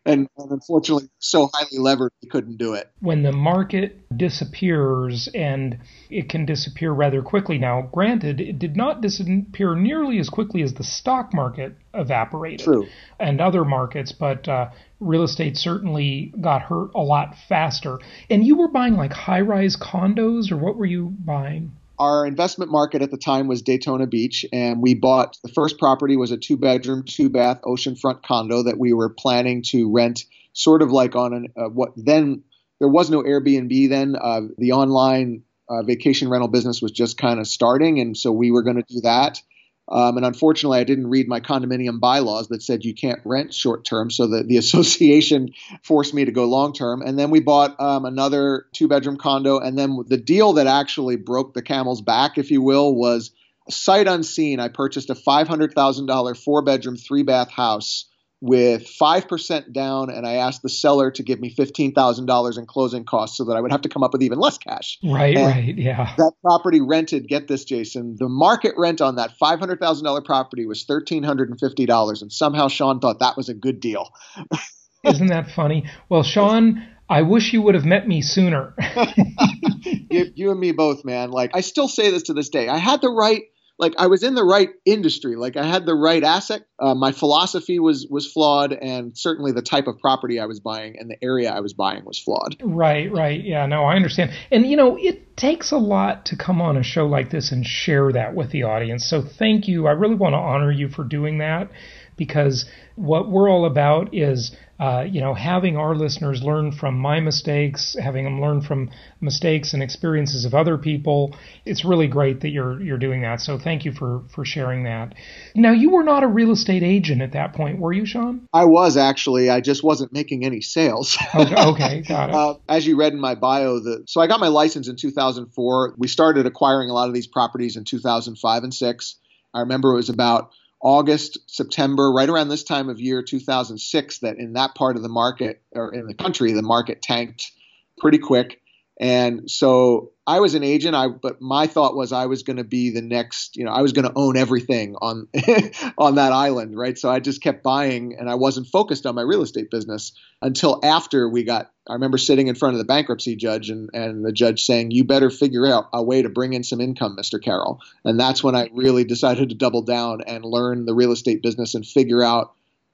and, 0.06 0.28
and 0.38 0.50
unfortunately, 0.50 1.08
so 1.18 1.50
highly 1.52 1.78
levered, 1.78 2.12
we 2.22 2.28
couldn't 2.28 2.56
do 2.56 2.74
it. 2.74 2.90
when 3.00 3.22
the 3.22 3.32
market 3.32 4.00
disappears 4.16 5.28
and 5.34 5.78
it 6.08 6.28
can 6.28 6.46
disappear 6.46 6.92
rather 6.92 7.20
quickly 7.20 7.58
now 7.58 7.82
granted 7.92 8.40
it 8.40 8.58
did 8.58 8.76
not 8.76 9.00
disappear 9.00 9.74
nearly 9.74 10.18
as 10.18 10.28
quickly 10.28 10.62
as 10.62 10.74
the 10.74 10.84
stock 10.84 11.34
market 11.34 11.76
evaporated 11.94 12.64
True. 12.64 12.86
and 13.18 13.40
other 13.40 13.64
markets 13.64 14.12
but 14.12 14.46
uh, 14.48 14.70
real 15.04 15.22
estate 15.22 15.56
certainly 15.56 16.32
got 16.40 16.62
hurt 16.62 16.90
a 16.94 17.00
lot 17.00 17.36
faster 17.48 17.98
and 18.30 18.46
you 18.46 18.56
were 18.56 18.68
buying 18.68 18.96
like 18.96 19.12
high-rise 19.12 19.76
condos 19.76 20.50
or 20.50 20.56
what 20.56 20.76
were 20.76 20.86
you 20.86 21.14
buying 21.24 21.72
our 21.98 22.26
investment 22.26 22.70
market 22.70 23.02
at 23.02 23.10
the 23.10 23.16
time 23.16 23.46
was 23.46 23.62
Daytona 23.62 24.06
Beach, 24.06 24.44
and 24.52 24.82
we 24.82 24.94
bought 24.94 25.38
the 25.42 25.48
first 25.48 25.78
property 25.78 26.16
was 26.16 26.32
a 26.32 26.36
two 26.36 26.56
bedroom, 26.56 27.04
two 27.04 27.28
bath 27.28 27.60
oceanfront 27.62 28.22
condo 28.22 28.64
that 28.64 28.78
we 28.78 28.92
were 28.92 29.08
planning 29.08 29.62
to 29.62 29.90
rent, 29.90 30.24
sort 30.52 30.82
of 30.82 30.90
like 30.90 31.14
on 31.14 31.32
an 31.32 31.52
uh, 31.56 31.68
what 31.68 31.92
then 31.96 32.42
there 32.80 32.88
was 32.88 33.10
no 33.10 33.22
Airbnb 33.22 33.88
then. 33.88 34.16
Uh, 34.20 34.42
the 34.58 34.72
online 34.72 35.42
uh, 35.68 35.82
vacation 35.82 36.28
rental 36.28 36.48
business 36.48 36.82
was 36.82 36.90
just 36.90 37.16
kind 37.16 37.38
of 37.38 37.46
starting, 37.46 38.00
and 38.00 38.16
so 38.16 38.32
we 38.32 38.50
were 38.50 38.62
going 38.62 38.76
to 38.76 38.94
do 38.94 39.00
that. 39.02 39.40
Um, 39.88 40.16
and 40.16 40.24
unfortunately, 40.24 40.78
I 40.78 40.84
didn't 40.84 41.08
read 41.08 41.28
my 41.28 41.40
condominium 41.40 42.00
bylaws 42.00 42.48
that 42.48 42.62
said 42.62 42.84
you 42.84 42.94
can't 42.94 43.20
rent 43.24 43.52
short 43.52 43.84
term, 43.84 44.10
so 44.10 44.26
the, 44.26 44.42
the 44.42 44.56
association 44.64 45.52
forced 45.82 46.14
me 46.14 46.24
to 46.24 46.32
go 46.32 46.46
long 46.46 46.72
term. 46.72 47.02
And 47.02 47.18
then 47.18 47.30
we 47.30 47.40
bought 47.40 47.78
um, 47.80 48.04
another 48.04 48.66
two 48.72 48.88
bedroom 48.88 49.16
condo. 49.16 49.58
And 49.58 49.78
then 49.78 50.04
the 50.06 50.16
deal 50.16 50.54
that 50.54 50.66
actually 50.66 51.16
broke 51.16 51.54
the 51.54 51.62
camel's 51.62 52.00
back, 52.00 52.38
if 52.38 52.50
you 52.50 52.62
will, 52.62 52.94
was 52.94 53.30
sight 53.68 54.06
unseen. 54.06 54.60
I 54.60 54.68
purchased 54.68 55.10
a 55.10 55.14
$500,000 55.14 56.44
four 56.44 56.62
bedroom, 56.62 56.96
three 56.96 57.22
bath 57.22 57.50
house 57.50 58.06
with 58.44 58.86
5% 59.00 59.72
down. 59.72 60.10
And 60.10 60.26
I 60.26 60.34
asked 60.34 60.60
the 60.60 60.68
seller 60.68 61.10
to 61.12 61.22
give 61.22 61.40
me 61.40 61.50
$15,000 61.50 62.58
in 62.58 62.66
closing 62.66 63.06
costs 63.06 63.38
so 63.38 63.44
that 63.44 63.54
I 63.56 63.60
would 63.62 63.72
have 63.72 63.80
to 63.80 63.88
come 63.88 64.02
up 64.02 64.12
with 64.12 64.22
even 64.22 64.38
less 64.38 64.58
cash 64.58 64.98
right 65.02 65.34
And- 65.34 65.46
right 65.46 65.78
yeah 65.78 66.14
that 66.18 66.32
property 66.42 66.82
rented 66.82 67.26
get 67.26 67.48
this 67.48 67.64
jason 67.64 68.16
the 68.18 68.28
market 68.28 68.74
rent 68.76 69.00
on 69.00 69.16
that 69.16 69.30
$500000 69.40 70.24
property 70.24 70.66
was 70.66 70.84
$1350 70.84 72.22
and 72.22 72.30
somehow 72.30 72.68
sean 72.68 73.00
thought 73.00 73.20
that 73.20 73.36
was 73.36 73.48
a 73.48 73.54
good 73.54 73.80
deal 73.80 74.10
Isn't 75.04 75.26
that 75.26 75.50
funny? 75.50 75.84
Well, 76.08 76.22
Sean, 76.22 76.82
I 77.10 77.22
wish 77.22 77.52
you 77.52 77.60
would 77.60 77.74
have 77.74 77.84
met 77.84 78.08
me 78.08 78.22
sooner. 78.22 78.74
you, 80.10 80.32
you 80.34 80.50
and 80.50 80.58
me 80.58 80.72
both, 80.72 81.04
man. 81.04 81.30
Like 81.30 81.50
I 81.52 81.60
still 81.60 81.88
say 81.88 82.10
this 82.10 82.22
to 82.24 82.32
this 82.32 82.48
day. 82.48 82.68
I 82.68 82.78
had 82.78 83.02
the 83.02 83.10
right 83.10 83.42
like 83.78 83.94
I 83.98 84.06
was 84.06 84.22
in 84.22 84.34
the 84.34 84.44
right 84.44 84.70
industry. 84.84 85.36
Like 85.36 85.56
I 85.56 85.64
had 85.64 85.84
the 85.84 85.94
right 85.94 86.22
asset. 86.22 86.62
Uh, 86.78 86.94
my 86.94 87.12
philosophy 87.12 87.78
was 87.78 88.06
was 88.08 88.30
flawed, 88.30 88.72
and 88.72 89.16
certainly 89.16 89.52
the 89.52 89.62
type 89.62 89.86
of 89.86 89.98
property 89.98 90.38
I 90.38 90.46
was 90.46 90.60
buying 90.60 90.96
and 90.98 91.10
the 91.10 91.22
area 91.22 91.52
I 91.52 91.60
was 91.60 91.72
buying 91.72 92.04
was 92.04 92.18
flawed. 92.18 92.56
Right, 92.62 93.10
right. 93.12 93.42
Yeah, 93.42 93.66
no, 93.66 93.84
I 93.84 93.96
understand. 93.96 94.32
And 94.50 94.66
you 94.66 94.76
know, 94.76 94.96
it 94.96 95.36
takes 95.36 95.72
a 95.72 95.78
lot 95.78 96.26
to 96.26 96.36
come 96.36 96.60
on 96.60 96.76
a 96.76 96.82
show 96.82 97.06
like 97.06 97.30
this 97.30 97.50
and 97.50 97.66
share 97.66 98.12
that 98.12 98.34
with 98.34 98.50
the 98.50 98.62
audience. 98.62 99.08
So 99.08 99.22
thank 99.22 99.66
you. 99.66 99.86
I 99.86 99.92
really 99.92 100.14
want 100.14 100.34
to 100.34 100.38
honor 100.38 100.70
you 100.70 100.88
for 100.88 101.04
doing 101.04 101.38
that 101.38 101.70
because 102.16 102.64
what 102.96 103.30
we're 103.30 103.50
all 103.50 103.66
about 103.66 104.14
is 104.14 104.54
uh, 104.80 105.06
you 105.08 105.20
know, 105.20 105.34
having 105.34 105.76
our 105.76 105.94
listeners 105.94 106.42
learn 106.42 106.72
from 106.72 106.98
my 106.98 107.20
mistakes, 107.20 107.94
having 108.02 108.24
them 108.24 108.40
learn 108.40 108.60
from 108.60 108.90
mistakes 109.20 109.72
and 109.72 109.84
experiences 109.84 110.44
of 110.44 110.52
other 110.52 110.76
people. 110.76 111.36
It's 111.64 111.84
really 111.84 112.08
great 112.08 112.40
that 112.40 112.48
you're 112.48 112.82
you're 112.82 112.98
doing 112.98 113.22
that. 113.22 113.40
So 113.40 113.56
thank 113.56 113.84
you 113.84 113.92
for 113.92 114.24
for 114.34 114.44
sharing 114.44 114.82
that. 114.84 115.14
Now, 115.54 115.70
you 115.70 115.90
were 115.90 116.02
not 116.02 116.24
a 116.24 116.26
real 116.26 116.50
estate 116.50 116.82
agent 116.82 117.22
at 117.22 117.32
that 117.32 117.52
point, 117.52 117.78
were 117.78 117.92
you, 117.92 118.04
Sean? 118.04 118.48
I 118.52 118.64
was 118.64 118.96
actually. 118.96 119.48
I 119.48 119.60
just 119.60 119.84
wasn't 119.84 120.12
making 120.12 120.44
any 120.44 120.60
sales. 120.60 121.16
okay, 121.34 121.54
okay, 121.66 122.02
got 122.02 122.30
it. 122.30 122.34
Uh, 122.34 122.54
as 122.68 122.84
you 122.84 122.96
read 122.96 123.12
in 123.12 123.20
my 123.20 123.36
bio, 123.36 123.78
the 123.78 124.02
so 124.08 124.20
I 124.20 124.26
got 124.26 124.40
my 124.40 124.48
license 124.48 124.88
in 124.88 124.96
2004. 124.96 125.94
We 125.96 126.08
started 126.08 126.46
acquiring 126.46 126.90
a 126.90 126.94
lot 126.94 127.06
of 127.06 127.14
these 127.14 127.28
properties 127.28 127.76
in 127.76 127.84
2005 127.84 128.64
and 128.64 128.74
six. 128.74 129.16
I 129.54 129.60
remember 129.60 129.92
it 129.92 129.96
was 129.96 130.08
about 130.08 130.50
August, 130.84 131.38
September, 131.46 132.12
right 132.12 132.28
around 132.28 132.48
this 132.48 132.62
time 132.62 132.90
of 132.90 133.00
year, 133.00 133.22
2006, 133.22 134.18
that 134.18 134.36
in 134.36 134.52
that 134.52 134.74
part 134.74 134.96
of 134.96 135.02
the 135.02 135.08
market 135.08 135.62
or 135.72 135.94
in 135.94 136.06
the 136.06 136.14
country, 136.14 136.52
the 136.52 136.62
market 136.62 137.00
tanked 137.00 137.50
pretty 137.98 138.18
quick. 138.18 138.60
And 139.00 139.50
so 139.50 140.12
I 140.26 140.38
was 140.38 140.54
an 140.54 140.62
agent, 140.62 140.94
I 140.94 141.08
but 141.08 141.40
my 141.40 141.66
thought 141.66 141.96
was 141.96 142.12
I 142.12 142.26
was 142.26 142.44
going 142.44 142.58
to 142.58 142.64
be 142.64 142.90
the 142.90 143.02
next, 143.02 143.56
you 143.56 143.64
know, 143.64 143.72
I 143.72 143.82
was 143.82 143.92
going 143.92 144.06
to 144.06 144.12
own 144.14 144.36
everything 144.36 144.94
on 145.02 145.26
on 145.98 146.14
that 146.14 146.32
island, 146.32 146.78
right? 146.78 146.96
So 146.96 147.10
I 147.10 147.18
just 147.18 147.42
kept 147.42 147.64
buying 147.64 148.16
and 148.18 148.30
I 148.30 148.36
wasn't 148.36 148.68
focused 148.68 149.04
on 149.04 149.16
my 149.16 149.22
real 149.22 149.42
estate 149.42 149.70
business 149.70 150.12
until 150.40 150.78
after 150.84 151.28
we 151.28 151.42
got 151.42 151.72
I 151.88 151.94
remember 151.94 152.18
sitting 152.18 152.46
in 152.46 152.54
front 152.54 152.74
of 152.74 152.78
the 152.78 152.84
bankruptcy 152.84 153.34
judge 153.34 153.68
and 153.68 153.90
and 153.92 154.24
the 154.24 154.32
judge 154.32 154.64
saying, 154.64 154.92
"You 154.92 155.02
better 155.02 155.28
figure 155.28 155.66
out 155.66 155.88
a 155.92 156.02
way 156.02 156.22
to 156.22 156.28
bring 156.28 156.52
in 156.52 156.62
some 156.62 156.80
income, 156.80 157.16
Mr. 157.18 157.42
Carroll." 157.42 157.80
And 158.04 158.18
that's 158.18 158.44
when 158.44 158.54
I 158.54 158.70
really 158.72 159.04
decided 159.04 159.48
to 159.48 159.56
double 159.56 159.82
down 159.82 160.20
and 160.24 160.44
learn 160.44 160.86
the 160.86 160.94
real 160.94 161.10
estate 161.10 161.42
business 161.42 161.74
and 161.74 161.84
figure 161.84 162.22
out, 162.22 162.52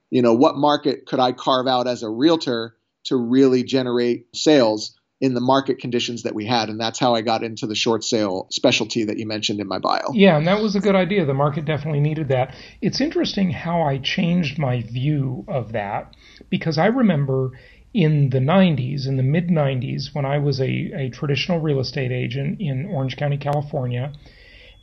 you 0.08 0.22
know, 0.22 0.32
what 0.32 0.56
market 0.56 1.06
could 1.06 1.20
I 1.20 1.32
carve 1.32 1.66
out 1.66 1.86
as 1.86 2.02
a 2.02 2.08
realtor 2.08 2.74
to 3.04 3.16
really 3.16 3.62
generate 3.62 4.34
sales 4.34 4.96
in 5.20 5.34
the 5.34 5.40
market 5.40 5.78
conditions 5.78 6.22
that 6.22 6.34
we 6.34 6.46
had. 6.46 6.68
And 6.68 6.80
that's 6.80 6.98
how 6.98 7.14
I 7.14 7.20
got 7.20 7.42
into 7.42 7.66
the 7.66 7.74
short 7.74 8.04
sale 8.04 8.46
specialty 8.50 9.04
that 9.04 9.18
you 9.18 9.26
mentioned 9.26 9.60
in 9.60 9.68
my 9.68 9.78
bio. 9.78 10.12
Yeah, 10.12 10.38
and 10.38 10.46
that 10.46 10.62
was 10.62 10.74
a 10.74 10.80
good 10.80 10.94
idea. 10.94 11.26
The 11.26 11.34
market 11.34 11.66
definitely 11.66 12.00
needed 12.00 12.28
that. 12.28 12.54
It's 12.80 13.00
interesting 13.00 13.50
how 13.50 13.82
I 13.82 13.98
changed 13.98 14.58
my 14.58 14.82
view 14.82 15.44
of 15.46 15.72
that 15.72 16.14
because 16.48 16.78
I 16.78 16.86
remember 16.86 17.52
in 17.92 18.30
the 18.30 18.38
90s, 18.38 19.06
in 19.06 19.16
the 19.16 19.22
mid 19.22 19.48
90s, 19.48 20.14
when 20.14 20.24
I 20.24 20.38
was 20.38 20.60
a, 20.60 20.64
a 20.64 21.10
traditional 21.10 21.60
real 21.60 21.80
estate 21.80 22.12
agent 22.12 22.60
in 22.60 22.86
Orange 22.86 23.16
County, 23.16 23.36
California, 23.36 24.12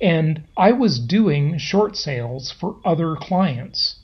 and 0.02 0.44
I 0.56 0.74
was 0.74 1.00
doing 1.00 1.58
short 1.58 1.96
sales 1.96 2.52
for 2.52 2.76
other 2.86 3.16
clients. 3.16 3.97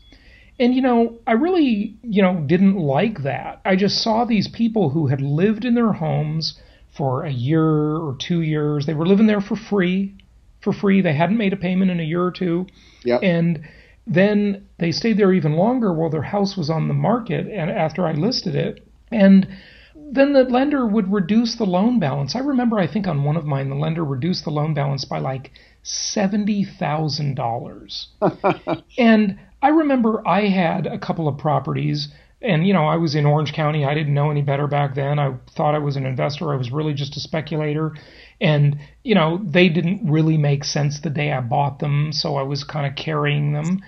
And, 0.60 0.76
you 0.76 0.82
know, 0.82 1.18
I 1.26 1.34
really, 1.34 1.96
you 2.04 2.22
know, 2.22 2.44
didn't 2.46 2.78
like 2.78 3.24
that. 3.24 3.62
I 3.66 3.76
just 3.76 4.04
saw 4.04 4.26
these 4.26 4.48
people 4.48 4.90
who 4.90 5.08
had 5.08 5.22
lived 5.22 5.66
in 5.66 5.74
their 5.74 5.94
homes 5.94 6.60
for 6.96 7.24
a 7.24 7.32
year 7.32 7.64
or 7.64 8.16
two 8.20 8.42
years. 8.42 8.86
They 8.86 8.94
were 8.94 9.08
living 9.08 9.28
there 9.28 9.42
for 9.42 9.56
free, 9.56 10.16
for 10.62 10.72
free. 10.72 11.02
They 11.02 11.16
hadn't 11.16 11.38
made 11.38 11.54
a 11.54 11.58
payment 11.58 11.90
in 11.90 12.00
a 12.00 12.04
year 12.04 12.24
or 12.24 12.32
two. 12.32 12.68
Yep. 13.04 13.22
And 13.24 13.68
then 14.06 14.68
they 14.80 14.92
stayed 14.92 15.18
there 15.18 15.34
even 15.34 15.54
longer 15.54 15.94
while 15.94 16.10
their 16.10 16.22
house 16.22 16.58
was 16.58 16.70
on 16.70 16.88
the 16.88 16.94
market 16.94 17.48
and 17.48 17.72
after 17.72 18.06
I 18.06 18.14
listed 18.14 18.56
it. 18.56 18.86
And 19.12 19.48
then 19.96 20.34
the 20.34 20.44
lender 20.44 20.86
would 20.86 21.12
reduce 21.12 21.56
the 21.56 21.66
loan 21.66 22.00
balance. 22.00 22.36
I 22.36 22.40
remember, 22.40 22.78
I 22.78 22.88
think 22.88 23.08
on 23.08 23.24
one 23.24 23.38
of 23.38 23.46
mine, 23.46 23.70
the 23.70 23.76
lender 23.76 24.04
reduced 24.04 24.44
the 24.44 24.52
loan 24.52 24.74
balance 24.74 25.06
by 25.06 25.20
like 25.20 25.52
$70,000. 25.84 28.84
and 28.98 29.40
I 29.64 29.70
remember 29.70 30.22
I 30.28 30.50
had 30.50 30.86
a 30.88 31.00
couple 31.00 31.30
of 31.30 31.38
properties, 31.38 32.10
and 32.42 32.68
you 32.68 32.74
know, 32.74 32.84
I 32.84 32.98
was 32.98 33.16
in 33.16 33.26
Orange 33.26 33.54
County. 33.54 33.86
I 33.86 33.94
didn't 33.94 34.14
know 34.14 34.30
any 34.30 34.42
better 34.42 34.68
back 34.68 34.94
then. 34.94 35.20
I 35.20 35.36
thought 35.56 35.74
I 35.74 35.80
was 35.80 35.96
an 35.96 36.06
investor. 36.06 36.52
I 36.52 36.58
was 36.58 36.70
really 36.70 36.94
just 36.94 37.16
a 37.16 37.22
speculator. 37.22 37.96
And, 38.42 38.78
you 39.04 39.16
know, 39.16 39.40
they 39.42 39.70
didn't 39.70 40.12
really 40.12 40.38
make 40.38 40.66
sense 40.66 41.00
the 41.00 41.10
day 41.10 41.32
I 41.32 41.40
bought 41.40 41.80
them, 41.80 42.12
so 42.12 42.36
I 42.36 42.44
was 42.44 42.66
kind 42.66 42.86
of 42.86 42.98
carrying 42.98 43.54
them. 43.54 43.80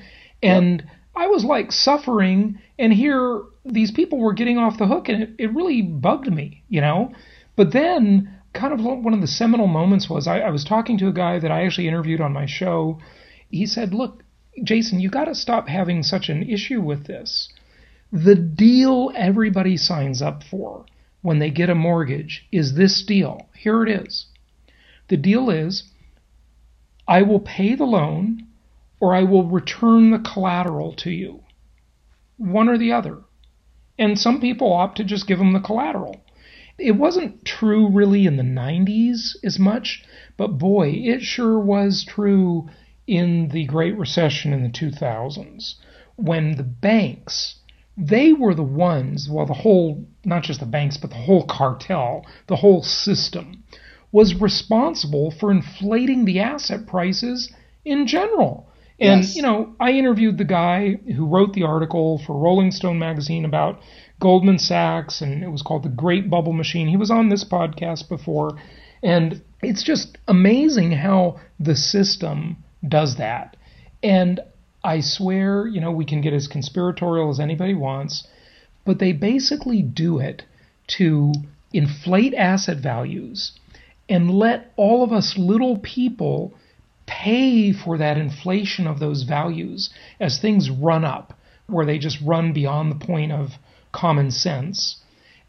And 0.42 0.80
yep. 0.80 0.90
I 1.14 1.28
was 1.28 1.44
like 1.44 1.74
suffering, 1.74 2.58
and 2.80 2.94
here 2.94 3.42
these 3.66 3.92
people 3.92 4.20
were 4.20 4.34
getting 4.34 4.58
off 4.58 4.78
the 4.78 4.88
hook, 4.88 5.10
and 5.10 5.24
it, 5.24 5.30
it 5.38 5.54
really 5.54 5.82
bugged 5.82 6.32
me, 6.32 6.64
you 6.70 6.80
know? 6.80 7.12
But 7.58 7.74
then, 7.74 8.34
kind 8.54 8.72
of 8.72 8.80
one 8.80 9.14
of 9.14 9.20
the 9.20 9.28
seminal 9.28 9.68
moments 9.68 10.10
was 10.10 10.26
I, 10.26 10.40
I 10.40 10.52
was 10.52 10.64
talking 10.64 10.98
to 11.00 11.10
a 11.10 11.14
guy 11.14 11.38
that 11.38 11.52
I 11.52 11.66
actually 11.66 11.90
interviewed 11.90 12.22
on 12.22 12.32
my 12.32 12.46
show. 12.46 13.00
He 13.50 13.66
said, 13.66 13.94
Look, 13.94 14.24
Jason, 14.64 15.00
you 15.00 15.10
got 15.10 15.26
to 15.26 15.36
stop 15.36 15.68
having 15.68 16.04
such 16.04 16.30
an 16.30 16.44
issue 16.44 16.82
with 16.82 17.06
this. 17.06 17.50
The 18.12 18.36
deal 18.36 19.12
everybody 19.16 19.78
signs 19.78 20.22
up 20.22 20.44
for 20.44 20.86
when 21.22 21.40
they 21.40 21.50
get 21.50 21.70
a 21.70 21.76
mortgage 21.76 22.48
is 22.52 22.76
this 22.76 23.04
deal. 23.04 23.50
Here 23.56 23.84
it 23.84 23.90
is. 23.90 24.28
The 25.10 25.18
deal 25.18 25.50
is 25.50 25.84
I 27.08 27.22
will 27.24 27.40
pay 27.40 27.76
the 27.76 27.86
loan 27.86 28.48
or 29.00 29.14
I 29.14 29.24
will 29.24 29.44
return 29.44 30.12
the 30.12 30.20
collateral 30.20 30.94
to 30.98 31.12
you. 31.12 31.42
One 32.38 32.70
or 32.70 32.78
the 32.78 32.92
other. 32.92 33.20
And 33.98 34.20
some 34.20 34.42
people 34.42 34.72
opt 34.72 34.98
to 34.98 35.04
just 35.04 35.28
give 35.28 35.38
them 35.38 35.54
the 35.54 35.60
collateral. 35.60 36.22
It 36.78 36.92
wasn't 36.92 37.46
true 37.46 37.90
really 37.90 38.26
in 38.26 38.38
the 38.38 38.44
90s 38.44 39.36
as 39.44 39.58
much, 39.58 40.04
but 40.38 40.58
boy, 40.58 40.90
it 40.90 41.22
sure 41.22 41.60
was 41.60 42.06
true 42.08 42.70
in 43.08 43.50
the 43.50 43.66
Great 43.66 43.98
Recession 43.98 44.54
in 44.54 44.64
the 44.64 44.70
2000s 44.70 45.76
when 46.16 46.56
the 46.56 46.64
banks 46.64 47.56
they 47.98 48.34
were 48.34 48.54
the 48.54 48.64
ones, 48.64 49.30
well, 49.32 49.46
the 49.46 49.54
whole, 49.54 50.06
not 50.26 50.44
just 50.44 50.60
the 50.60 50.66
banks, 50.66 50.98
but 50.98 51.10
the 51.10 51.16
whole 51.16 51.46
cartel, 51.46 52.26
the 52.48 52.58
whole 52.58 52.84
system, 52.84 53.64
was 54.12 54.40
responsible 54.40 55.32
for 55.32 55.52
inflating 55.52 56.26
the 56.26 56.40
asset 56.40 56.88
prices 56.88 57.54
in 57.86 58.08
general. 58.08 58.70
And, 59.00 59.24
yes. 59.24 59.36
you 59.36 59.42
know, 59.42 59.76
I 59.80 59.92
interviewed 59.92 60.38
the 60.38 60.46
guy 60.46 60.96
who 61.16 61.26
wrote 61.26 61.54
the 61.54 61.64
article 61.64 62.22
for 62.26 62.38
Rolling 62.38 62.72
Stone 62.72 63.00
magazine 63.00 63.44
about 63.44 63.80
Goldman 64.20 64.60
Sachs, 64.60 65.22
and 65.22 65.44
it 65.44 65.50
was 65.50 65.62
called 65.62 65.84
The 65.84 65.90
Great 65.90 66.30
Bubble 66.30 66.54
Machine. 66.54 66.88
He 66.88 66.98
was 66.98 67.12
on 67.12 67.30
this 67.30 67.44
podcast 67.44 68.08
before. 68.08 68.58
And 69.04 69.42
it's 69.62 69.84
just 69.84 70.18
amazing 70.28 70.92
how 70.92 71.40
the 71.60 71.76
system 71.76 72.64
does 72.88 73.18
that. 73.18 73.56
And 74.04 74.40
I 74.84 75.00
swear, 75.00 75.68
you 75.68 75.82
know, 75.82 75.92
we 75.92 76.06
can 76.06 76.22
get 76.22 76.34
as 76.34 76.48
conspiratorial 76.48 77.30
as 77.30 77.40
anybody 77.40 77.74
wants, 77.74 78.28
but 78.86 79.00
they 79.00 79.14
basically 79.14 79.82
do 79.82 80.20
it 80.20 80.44
to 80.98 81.34
inflate 81.74 82.34
asset 82.36 82.78
values 82.78 83.54
and 84.08 84.30
let 84.30 84.72
all 84.76 85.04
of 85.04 85.12
us 85.12 85.36
little 85.38 85.80
people 85.80 86.54
pay 87.08 87.74
for 87.74 87.98
that 87.98 88.18
inflation 88.18 88.88
of 88.88 89.00
those 89.00 89.24
values 89.24 89.90
as 90.20 90.40
things 90.40 90.70
run 90.70 91.04
up, 91.04 91.38
where 91.68 91.86
they 91.86 91.98
just 91.98 92.22
run 92.22 92.54
beyond 92.54 92.92
the 92.92 93.06
point 93.06 93.32
of 93.32 93.54
common 93.92 94.30
sense. 94.30 94.98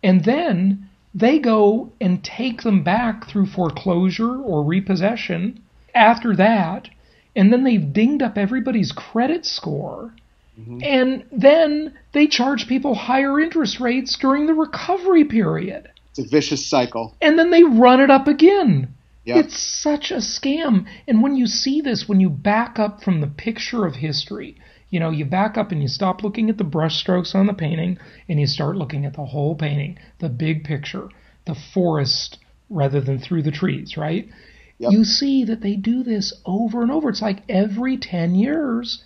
And 0.03 0.25
then 0.25 0.89
they 1.15 1.39
go 1.39 1.93
and 2.01 2.25
take 2.25 2.63
them 2.63 2.83
back 2.83 3.29
through 3.29 3.47
foreclosure 3.47 4.41
or 4.41 4.65
repossession 4.65 5.61
after 5.95 6.35
that 6.37 6.89
and 7.37 7.53
then 7.53 7.63
they've 7.63 7.93
dinged 7.93 8.23
up 8.23 8.39
everybody's 8.39 8.91
credit 8.93 9.45
score. 9.45 10.13
Mm-hmm. 10.59 10.79
And 10.83 11.25
then 11.31 11.95
they 12.13 12.27
charge 12.27 12.67
people 12.67 12.95
higher 12.95 13.39
interest 13.39 13.79
rates 13.79 14.17
during 14.19 14.47
the 14.47 14.55
recovery 14.55 15.25
period. 15.25 15.91
It's 16.11 16.19
a 16.19 16.29
vicious 16.29 16.67
cycle. 16.67 17.15
And 17.21 17.39
then 17.39 17.51
they 17.51 17.63
run 17.63 18.01
it 18.01 18.11
up 18.11 18.27
again. 18.27 18.95
Yep. 19.25 19.45
It's 19.45 19.59
such 19.59 20.11
a 20.11 20.17
scam. 20.17 20.87
And 21.07 21.23
when 21.23 21.37
you 21.37 21.47
see 21.47 21.83
this, 21.83 22.09
when 22.09 22.21
you 22.21 22.31
back 22.31 22.79
up 22.79 23.03
from 23.03 23.21
the 23.21 23.27
picture 23.27 23.85
of 23.85 23.97
history, 23.97 24.57
you 24.89 25.01
know, 25.01 25.11
you 25.11 25.25
back 25.25 25.59
up 25.59 25.73
and 25.73 25.83
you 25.83 25.89
stop 25.89 26.23
looking 26.23 26.49
at 26.49 26.57
the 26.57 26.65
brushstrokes 26.65 27.35
on 27.35 27.47
the 27.47 27.53
painting 27.53 27.99
and 28.29 28.41
you 28.41 28.47
start 28.47 28.77
looking 28.77 29.05
at 29.05 29.15
the 29.15 29.25
whole 29.25 29.57
painting, 29.57 29.99
the 30.21 30.29
big 30.29 30.65
picture, 30.65 31.09
the 31.45 31.57
forest 31.75 32.39
rather 32.71 33.01
than 33.01 33.19
through 33.19 33.43
the 33.43 33.51
trees, 33.51 33.97
right? 33.97 34.29
Yep. 34.79 34.93
You 34.93 35.05
see 35.05 35.45
that 35.45 35.63
they 35.63 35.77
do 35.77 36.03
this 36.03 36.33
over 36.45 36.83
and 36.83 36.91
over. 36.91 37.09
It's 37.09 37.23
like 37.23 37.43
every 37.49 37.97
10 37.97 38.35
years, 38.35 39.03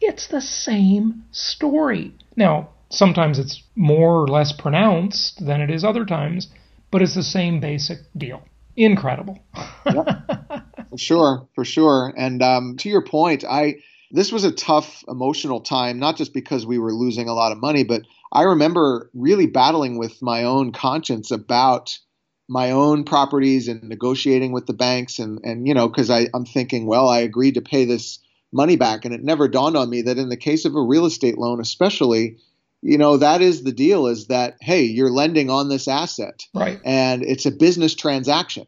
it's 0.00 0.26
the 0.26 0.40
same 0.40 1.24
story. 1.30 2.12
Now, 2.36 2.68
Sometimes 2.90 3.38
it's 3.38 3.62
more 3.76 4.22
or 4.22 4.28
less 4.28 4.52
pronounced 4.52 5.44
than 5.44 5.60
it 5.60 5.70
is 5.70 5.84
other 5.84 6.06
times, 6.06 6.48
but 6.90 7.02
it's 7.02 7.14
the 7.14 7.22
same 7.22 7.60
basic 7.60 7.98
deal. 8.16 8.42
Incredible. 8.76 9.38
for 9.84 10.96
sure, 10.96 11.48
for 11.54 11.64
sure. 11.64 12.14
And 12.16 12.42
um, 12.42 12.76
to 12.78 12.88
your 12.88 13.02
point, 13.02 13.44
I 13.44 13.76
this 14.10 14.32
was 14.32 14.44
a 14.44 14.52
tough 14.52 15.04
emotional 15.06 15.60
time, 15.60 15.98
not 15.98 16.16
just 16.16 16.32
because 16.32 16.64
we 16.64 16.78
were 16.78 16.94
losing 16.94 17.28
a 17.28 17.34
lot 17.34 17.52
of 17.52 17.58
money, 17.58 17.84
but 17.84 18.02
I 18.32 18.44
remember 18.44 19.10
really 19.12 19.46
battling 19.46 19.98
with 19.98 20.22
my 20.22 20.44
own 20.44 20.72
conscience 20.72 21.30
about 21.30 21.98
my 22.48 22.70
own 22.70 23.04
properties 23.04 23.68
and 23.68 23.82
negotiating 23.82 24.52
with 24.52 24.66
the 24.66 24.72
banks 24.72 25.18
and 25.18 25.38
and 25.44 25.68
you 25.68 25.74
know 25.74 25.88
because 25.88 26.10
I'm 26.10 26.44
thinking 26.46 26.86
well 26.86 27.08
I 27.08 27.20
agreed 27.20 27.54
to 27.54 27.62
pay 27.62 27.84
this 27.84 28.18
money 28.52 28.76
back. 28.76 29.04
And 29.04 29.14
it 29.14 29.22
never 29.22 29.46
dawned 29.46 29.76
on 29.76 29.90
me 29.90 30.02
that 30.02 30.18
in 30.18 30.30
the 30.30 30.36
case 30.36 30.64
of 30.64 30.74
a 30.74 30.82
real 30.82 31.06
estate 31.06 31.38
loan 31.38 31.60
especially 31.60 32.38
you 32.80 32.96
know 32.96 33.16
that 33.16 33.42
is 33.42 33.62
the 33.62 33.72
deal 33.72 34.06
is 34.06 34.28
that 34.28 34.56
hey 34.60 34.82
you're 34.82 35.10
lending 35.10 35.50
on 35.50 35.68
this 35.68 35.88
asset. 35.88 36.46
Right. 36.54 36.80
And 36.84 37.22
it's 37.22 37.46
a 37.46 37.50
business 37.50 37.94
transaction 37.94 38.66